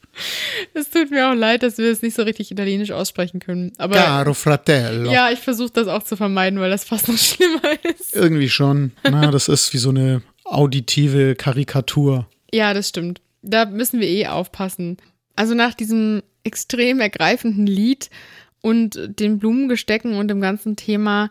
[0.73, 3.73] Es tut mir auch leid, dass wir es nicht so richtig italienisch aussprechen können.
[3.79, 5.11] Aber Caro fratello.
[5.13, 7.61] ja, ich versuche das auch zu vermeiden, weil das fast noch schlimmer
[7.99, 8.15] ist.
[8.15, 8.93] Irgendwie schon.
[9.05, 12.29] Na, das ist wie so eine auditive Karikatur.
[12.53, 13.21] Ja, das stimmt.
[13.43, 14.97] Da müssen wir eh aufpassen.
[15.35, 18.11] Also nach diesem extrem ergreifenden Lied
[18.63, 21.31] und den Blumengestecken und dem ganzen Thema,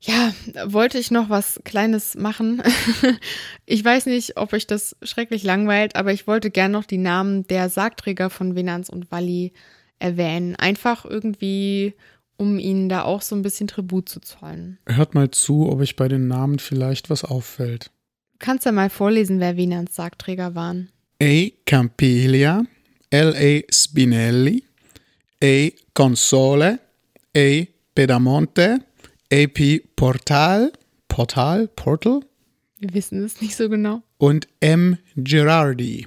[0.00, 0.32] ja,
[0.66, 2.62] wollte ich noch was Kleines machen.
[3.66, 7.46] ich weiß nicht, ob euch das schrecklich langweilt, aber ich wollte gern noch die Namen
[7.48, 9.52] der Sargträger von Venans und Walli
[9.98, 10.54] erwähnen.
[10.56, 11.94] Einfach irgendwie,
[12.36, 14.78] um ihnen da auch so ein bisschen Tribut zu zollen.
[14.86, 17.90] Hört mal zu, ob euch bei den Namen vielleicht was auffällt.
[18.38, 20.90] Du kannst ja mal vorlesen, wer Venans Sargträger waren.
[21.22, 21.48] A.
[21.64, 22.66] Campilia,
[23.08, 23.62] L.A.
[23.72, 24.62] Spinelli,
[25.42, 25.70] A.
[25.94, 26.78] Console,
[27.34, 27.64] A.
[27.94, 28.80] Pedamonte,
[29.32, 29.80] A.P.
[29.96, 30.70] Portal,
[31.08, 32.20] Portal, Portal
[32.78, 34.02] Wir wissen es nicht so genau.
[34.18, 34.98] und M.
[35.16, 36.06] Girardi.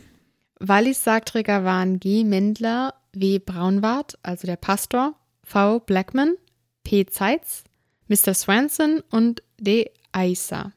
[0.59, 2.23] Wallis Sargträger waren G.
[2.23, 3.39] Mendler, W.
[3.39, 5.79] Braunwart, also der Pastor, V.
[5.79, 6.35] Blackman,
[6.83, 7.07] P.
[7.07, 7.63] Zeitz,
[8.07, 8.35] Mr.
[8.35, 9.89] Swanson und D.
[10.11, 10.73] Aisa.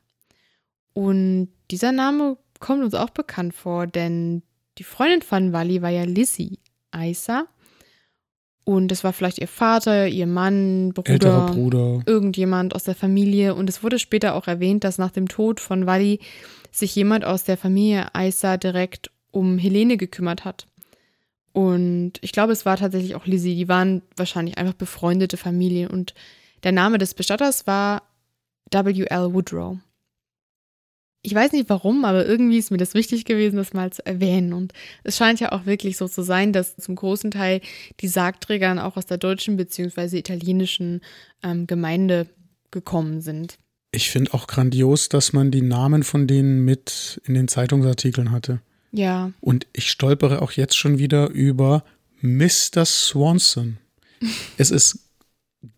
[0.95, 4.43] Und dieser Name kommt uns auch bekannt vor, denn
[4.79, 6.59] die Freundin von Walli war ja Lizzie
[6.91, 7.47] Aisa.
[8.65, 12.03] Und das war vielleicht ihr Vater, ihr Mann, Bruder, Älterer Bruder.
[12.07, 13.55] irgendjemand aus der Familie.
[13.55, 16.21] Und es wurde später auch erwähnt, dass nach dem Tod von Walli
[16.71, 20.67] sich jemand aus der Familie Aisa direkt um Helene gekümmert hat.
[21.53, 23.57] Und ich glaube, es war tatsächlich auch Lizzie.
[23.57, 25.91] Die waren wahrscheinlich einfach befreundete Familien.
[25.91, 26.15] Und
[26.63, 28.03] der Name des Bestatters war
[28.71, 29.35] W.L.
[29.35, 29.79] Woodrow.
[31.25, 34.53] Ich weiß nicht warum, aber irgendwie ist mir das wichtig gewesen, das mal zu erwähnen.
[34.53, 34.73] Und
[35.05, 37.61] es scheint ja auch wirklich so zu sein, dass zum großen Teil
[38.01, 40.19] die Sargträger dann auch aus der deutschen bzw.
[40.19, 41.01] italienischen
[41.45, 42.27] ähm, Gemeinde
[42.73, 43.59] gekommen sind.
[43.93, 48.61] Ich finde auch grandios, dass man die Namen von denen mit in den Zeitungsartikeln hatte.
[48.91, 51.85] Ja, Und ich stolpere auch jetzt schon wieder über
[52.21, 52.85] Mr.
[52.85, 53.79] Swanson.
[54.59, 54.99] es ist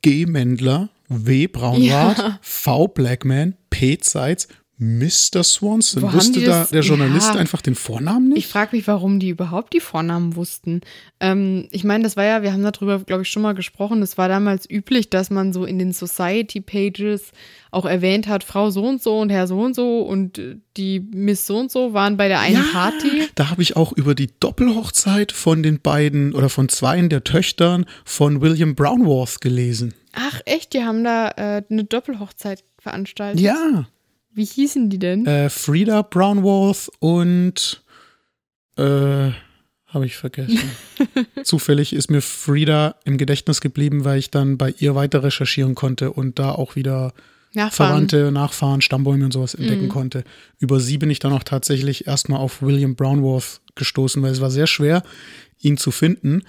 [0.00, 0.26] G.
[0.26, 1.46] Mendler, W.
[1.48, 2.38] Braunwart, Ja.
[2.40, 2.88] V.
[2.88, 3.98] Blackman, P.
[3.98, 5.44] Zeitz, Mr.
[5.44, 6.02] Swanson.
[6.02, 7.40] Wo Wusste da der Journalist Ja.
[7.40, 8.48] einfach den Vornamen ich nicht?
[8.48, 10.80] frage mich, warum die überhaupt die Vornamen wussten.
[11.20, 14.02] Ähm, ich meine, das war ja, wir haben darüber, glaube ich, schon mal gesprochen.
[14.02, 17.30] Es war damals üblich, dass man so in den Society Pages
[17.70, 21.00] auch erwähnt hat, Frau so und so und Herr so und so und äh, die
[21.00, 23.28] Miss so und so waren bei der einen Party.
[23.36, 27.84] Da habe ich auch über die Doppelhochzeit von den beiden oder von zweien der Töchtern
[28.04, 29.94] von William Brownworth gelesen.
[30.12, 33.40] Ach echt, die haben da äh, eine Doppelhochzeit veranstaltet.
[33.40, 33.86] Ja.
[34.34, 35.26] Wie hießen die denn?
[35.26, 37.82] Äh, Frida Brownworth und
[38.76, 38.82] äh,
[39.86, 40.58] habe ich vergessen.
[41.44, 46.10] Zufällig ist mir Frida im Gedächtnis geblieben, weil ich dann bei ihr weiter recherchieren konnte
[46.10, 47.12] und da auch wieder
[47.52, 47.70] Nachfahren.
[48.10, 49.88] Verwandte, Nachfahren, Stammbäume und sowas entdecken Mhm.
[49.90, 50.24] konnte.
[50.58, 54.50] Über sie bin ich dann auch tatsächlich erstmal auf William Brownworth gestoßen, weil es war
[54.50, 55.04] sehr schwer,
[55.60, 56.42] ihn zu finden,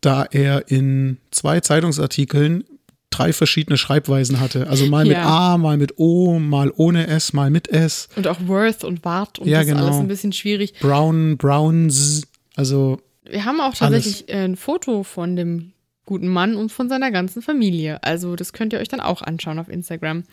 [0.00, 2.64] da er in zwei Zeitungsartikeln
[3.10, 4.68] drei verschiedene Schreibweisen hatte.
[4.68, 5.54] Also mal mit Ja.
[5.54, 8.08] A, mal mit O, mal ohne S, mal mit S.
[8.16, 10.00] Und auch Worth und Wart und Ja, das ist alles genau.
[10.00, 10.74] ein bisschen schwierig.
[10.80, 12.22] Brown, Browns,
[12.56, 14.04] also Wir haben auch Alles.
[14.04, 15.72] tatsächlich äh, ein Foto von dem
[16.06, 18.02] guten Mann und von seiner ganzen Familie.
[18.02, 20.24] Also das könnt ihr euch dann auch anschauen auf Instagram.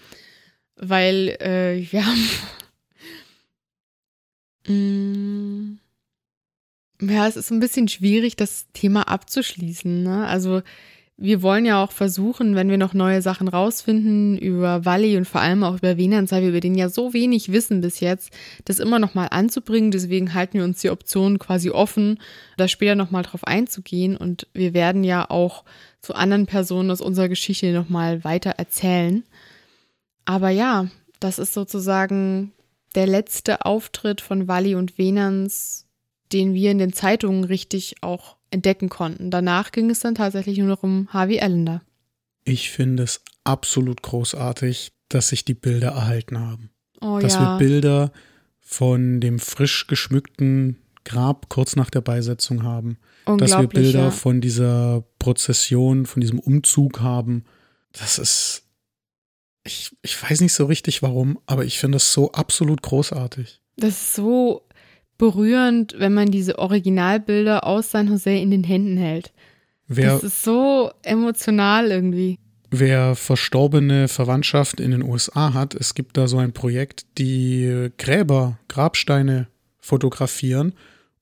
[0.76, 2.30] Weil äh, wir haben.
[4.68, 5.80] Mm.
[7.02, 10.04] ja, es ist ein bisschen schwierig, das Thema abzuschließen.
[10.04, 10.28] Ne?
[10.28, 10.62] Also
[11.20, 15.42] wir wollen ja auch versuchen, wenn wir noch neue Sachen rausfinden über Walli und vor
[15.42, 18.32] allem auch über Venans, weil wir über den ja so wenig wissen bis jetzt,
[18.66, 19.90] das immer noch mal anzubringen.
[19.90, 22.20] Deswegen halten wir uns die Option quasi offen,
[22.58, 24.16] da später noch mal drauf einzugehen.
[24.16, 25.64] Und wir werden ja auch
[26.02, 29.24] zu anderen Personen aus unserer Geschichte noch mal weiter erzählen.
[30.26, 30.88] Aber ja,
[31.20, 32.52] das ist sozusagen
[32.94, 35.88] der letzte Auftritt von Walli und Venans,
[36.32, 39.32] den wir in den Zeitungen richtig auch entdecken konnten.
[39.32, 41.82] Danach ging es dann tatsächlich nur noch um Harvey Allender.
[42.44, 46.70] ich finde es absolut großartig, dass sich die Bilder erhalten haben.
[47.02, 47.54] Oh dass ja.
[47.54, 48.12] wir Bilder
[48.60, 52.98] von dem frisch geschmückten Grab kurz nach der Beisetzung haben.
[53.26, 54.12] Dass wir Bilder ja.
[54.12, 57.46] von dieser Prozession, von diesem Umzug haben.
[57.94, 58.64] Das ist.
[59.64, 63.62] Ich, ich weiß nicht so richtig warum, aber ich finde das so absolut großartig.
[63.76, 64.67] Das ist so
[65.18, 69.32] berührend, wenn man diese Originalbilder aus San Jose in den Händen hält.
[69.88, 72.40] Wer, Das ist so emotional irgendwie.
[72.70, 78.60] wer verstorbene Verwandtschaft in den USA hat, es gibt da so ein Projekt, die Gräber,
[78.68, 79.48] Grabsteine
[79.80, 80.74] fotografieren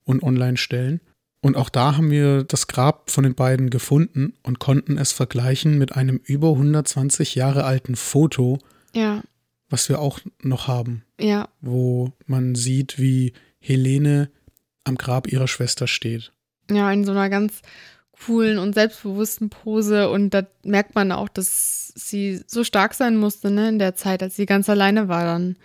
[0.04, 1.00] und online stellen.
[1.40, 5.78] Und auch da haben wir das Grab von den beiden gefunden und konnten es vergleichen
[5.78, 8.58] mit einem über 120 Jahre alten Foto,
[8.92, 9.22] Ja,
[9.70, 14.30] was wir auch noch haben, ja, wo man sieht, wie Helene
[14.84, 16.32] am Grab ihrer Schwester steht.
[16.70, 17.62] Ja, in so einer ganz
[18.24, 20.08] coolen und selbstbewussten Pose.
[20.10, 24.22] Und da merkt man auch, dass sie so stark sein musste, ne, in der Zeit,
[24.22, 25.56] als sie ganz alleine war dann.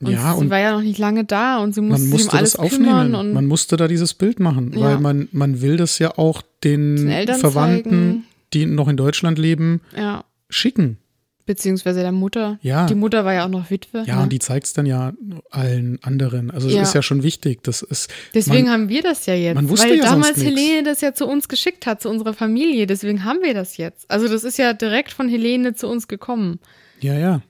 [0.00, 2.24] Und ja, sie und war ja noch nicht lange da und sie musste, man musste
[2.24, 3.14] sich um alles das aufnehmen.
[3.14, 4.80] und Man musste da dieses Bild machen, Ja.
[4.86, 8.24] weil man, man will das ja auch den, Den Verwandten, zeigen.
[8.52, 10.98] die noch in Deutschland leben, ja, schicken.
[11.46, 12.58] Beziehungsweise der Mutter.
[12.62, 12.86] Ja.
[12.86, 14.04] Die Mutter war ja auch noch Witwe.
[14.06, 14.22] Ja, ne?
[14.22, 15.12] und die zeigt es dann ja
[15.50, 16.50] allen anderen.
[16.50, 16.82] Also es Ja.
[16.82, 17.62] ist ja schon wichtig.
[17.62, 19.54] Das ist, Deswegen man, haben wir das ja jetzt.
[19.54, 20.44] man wusste weil ja damals sonst.
[20.44, 22.86] Helene das ja zu uns geschickt hat, zu unserer Familie.
[22.86, 24.10] Deswegen haben wir das jetzt.
[24.10, 26.58] Also das ist ja direkt von Helene zu uns gekommen.
[27.00, 27.42] ja, ja.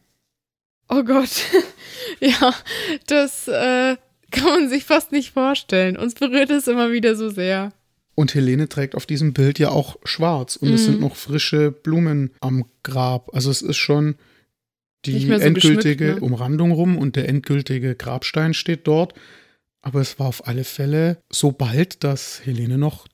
[0.88, 1.30] Oh Gott.
[2.20, 2.52] ja,
[3.06, 3.96] das äh,
[4.30, 5.96] kann man sich fast nicht vorstellen.
[5.96, 7.72] Uns berührt es immer wieder so sehr.
[8.14, 10.86] Und Helene trägt auf diesem Bild ja auch schwarz und es Mhm.
[10.86, 13.34] sind noch frische Blumen am Grab.
[13.34, 14.16] Also es ist schon
[15.04, 16.20] die so endgültige ne?
[16.20, 19.14] Umrandung rum und der endgültige Grabstein steht dort.
[19.84, 23.08] Aber es war auf alle Fälle so bald, dass Helene noch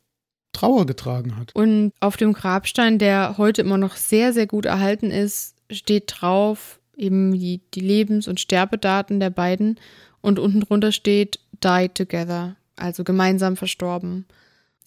[0.52, 1.54] Trauer getragen hat.
[1.54, 6.80] Und auf dem Grabstein, der heute immer noch sehr, sehr gut erhalten ist, steht drauf
[6.96, 9.78] eben die, die Lebens- und Sterbedaten der beiden.
[10.20, 14.26] Und unten drunter steht Died Together, also gemeinsam verstorben.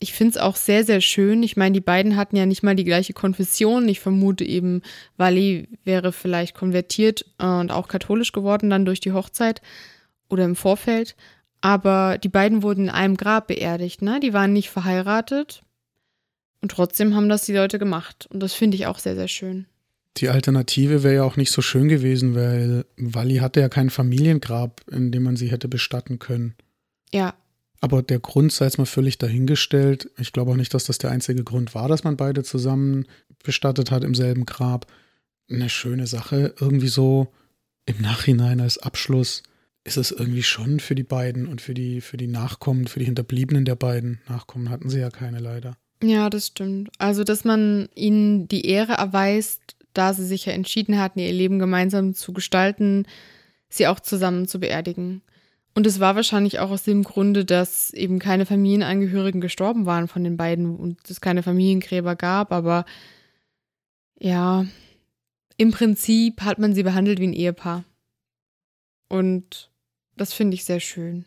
[0.04, 1.44] Ich finde es auch sehr, sehr schön.
[1.44, 3.88] Ich meine, die beiden hatten ja nicht mal die gleiche Konfession.
[3.88, 4.82] Ich vermute eben,
[5.18, 9.62] Wally wäre vielleicht konvertiert äh, und auch katholisch geworden dann durch die Hochzeit
[10.28, 11.16] oder im Vorfeld.
[11.62, 14.20] Aber die beiden wurden in einem Grab beerdigt, ne?
[14.20, 15.62] Die waren nicht verheiratet.
[16.62, 18.28] Und trotzdem haben das die Leute gemacht.
[18.32, 19.68] Und das finde ich auch sehr, sehr schön.
[20.18, 24.82] Die Alternative wäre ja auch nicht so schön gewesen, weil Wally hatte ja kein Familiengrab,
[24.90, 26.56] in dem man sie hätte bestatten können.
[27.14, 27.36] Ja,
[27.82, 30.10] Aber der Grund sei jetzt mal völlig dahingestellt.
[30.20, 33.06] Ich glaube auch nicht, dass das der einzige Grund war, dass man beide zusammen
[33.44, 34.86] bestattet hat im selben Grab.
[35.50, 36.54] Eine schöne Sache.
[36.60, 37.34] Irgendwie so
[37.88, 39.42] im Nachhinein als Abschluss
[39.84, 43.06] ist es irgendwie schon für die beiden und für die, für die Nachkommen, für die
[43.06, 44.22] Hinterbliebenen der beiden.
[44.30, 45.76] Nachkommen hatten sie ja keine leider.
[46.04, 46.92] ja, das stimmt.
[47.00, 51.58] Also, dass man ihnen die Ehre erweist, da sie sich ja entschieden hatten, ihr Leben
[51.58, 53.08] gemeinsam zu gestalten,
[53.70, 55.24] sie auch zusammen zu beerdigen.
[55.74, 60.24] Und es war wahrscheinlich auch aus dem Grunde, dass eben keine Familienangehörigen gestorben waren von
[60.24, 62.86] den beiden und es keine Familiengräber gab, aber
[64.20, 64.66] ja,
[65.58, 67.86] im Prinzip hat man sie behandelt wie ein Ehepaar.
[69.08, 69.72] Und
[70.18, 71.26] das finde ich sehr schön.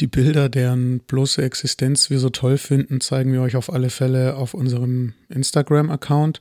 [0.00, 4.36] Die Bilder, deren bloße Existenz wir so toll finden, zeigen wir euch auf alle Fälle
[4.36, 6.40] auf unserem Instagram-Account.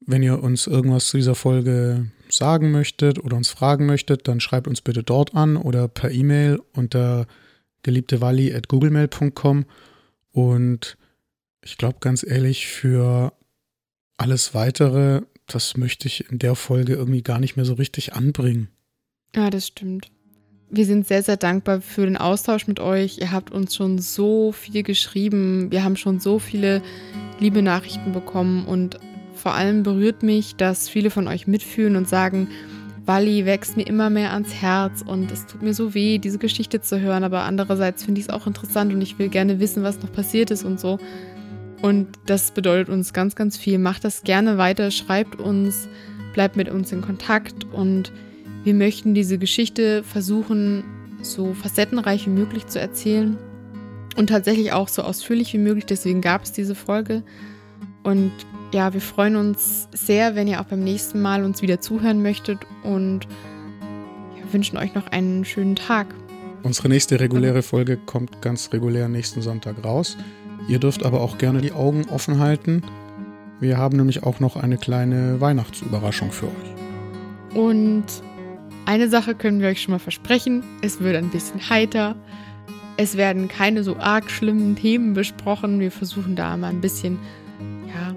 [0.00, 4.68] Wenn ihr uns irgendwas zu dieser Folge sagen möchtet oder uns fragen möchtet, dann schreibt
[4.68, 7.26] uns bitte dort an oder per E-Mail unter
[7.82, 9.64] geliebtewalli.googlemail.com.
[10.32, 10.96] Und
[11.62, 13.32] ich glaube ganz ehrlich, für
[14.16, 18.68] alles weitere, das möchte ich in der Folge irgendwie gar nicht mehr so richtig anbringen.
[19.34, 20.10] Ja, das stimmt.
[20.70, 23.18] Wir sind sehr, sehr dankbar für den Austausch mit euch.
[23.18, 25.70] Ihr habt uns schon so viel geschrieben.
[25.70, 26.82] Wir haben schon so viele
[27.38, 28.66] liebe Nachrichten bekommen.
[28.66, 28.98] Und
[29.38, 32.48] vor allem berührt mich, dass viele von euch mitfühlen und sagen,
[33.06, 36.82] Wally wächst mir immer mehr ans Herz und es tut mir so weh, diese Geschichte
[36.82, 37.24] zu hören.
[37.24, 40.50] Aber andererseits finde ich es auch interessant und ich will gerne wissen, was noch passiert
[40.50, 40.98] ist und so.
[41.80, 43.78] Und das bedeutet uns ganz, ganz viel.
[43.78, 45.88] Macht das gerne weiter, schreibt uns,
[46.34, 48.12] bleibt mit uns in Kontakt und
[48.64, 50.84] wir möchten diese Geschichte versuchen,
[51.22, 53.38] so facettenreich wie möglich zu erzählen
[54.16, 55.86] und tatsächlich auch so ausführlich wie möglich.
[55.86, 57.22] Deswegen gab es diese Folge.
[58.02, 58.32] Und
[58.72, 62.58] ja, wir freuen uns sehr, wenn ihr auch beim nächsten Mal uns wieder zuhören möchtet
[62.82, 63.26] und
[64.36, 66.06] ja, wünschen euch noch einen schönen Tag.
[66.62, 70.16] Unsere nächste reguläre Folge kommt ganz regulär nächsten Sonntag raus.
[70.68, 72.82] Ihr dürft aber auch gerne die Augen offen halten.
[73.60, 77.56] Wir haben nämlich auch noch eine kleine Weihnachtsüberraschung für euch.
[77.56, 78.04] Und
[78.84, 80.62] eine Sache können wir euch schon mal versprechen.
[80.82, 82.16] Es wird ein bisschen heiter.
[82.96, 85.80] Es werden keine so arg schlimmen Themen besprochen.
[85.80, 87.18] Wir versuchen da mal ein bisschen,
[87.86, 88.14] ja,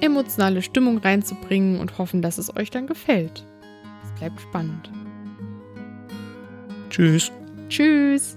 [0.00, 3.44] emotionale Stimmung reinzubringen und hoffen, dass es euch dann gefällt.
[4.04, 4.90] Es bleibt spannend.
[6.90, 7.30] Tschüss.
[7.68, 8.35] Tschüss!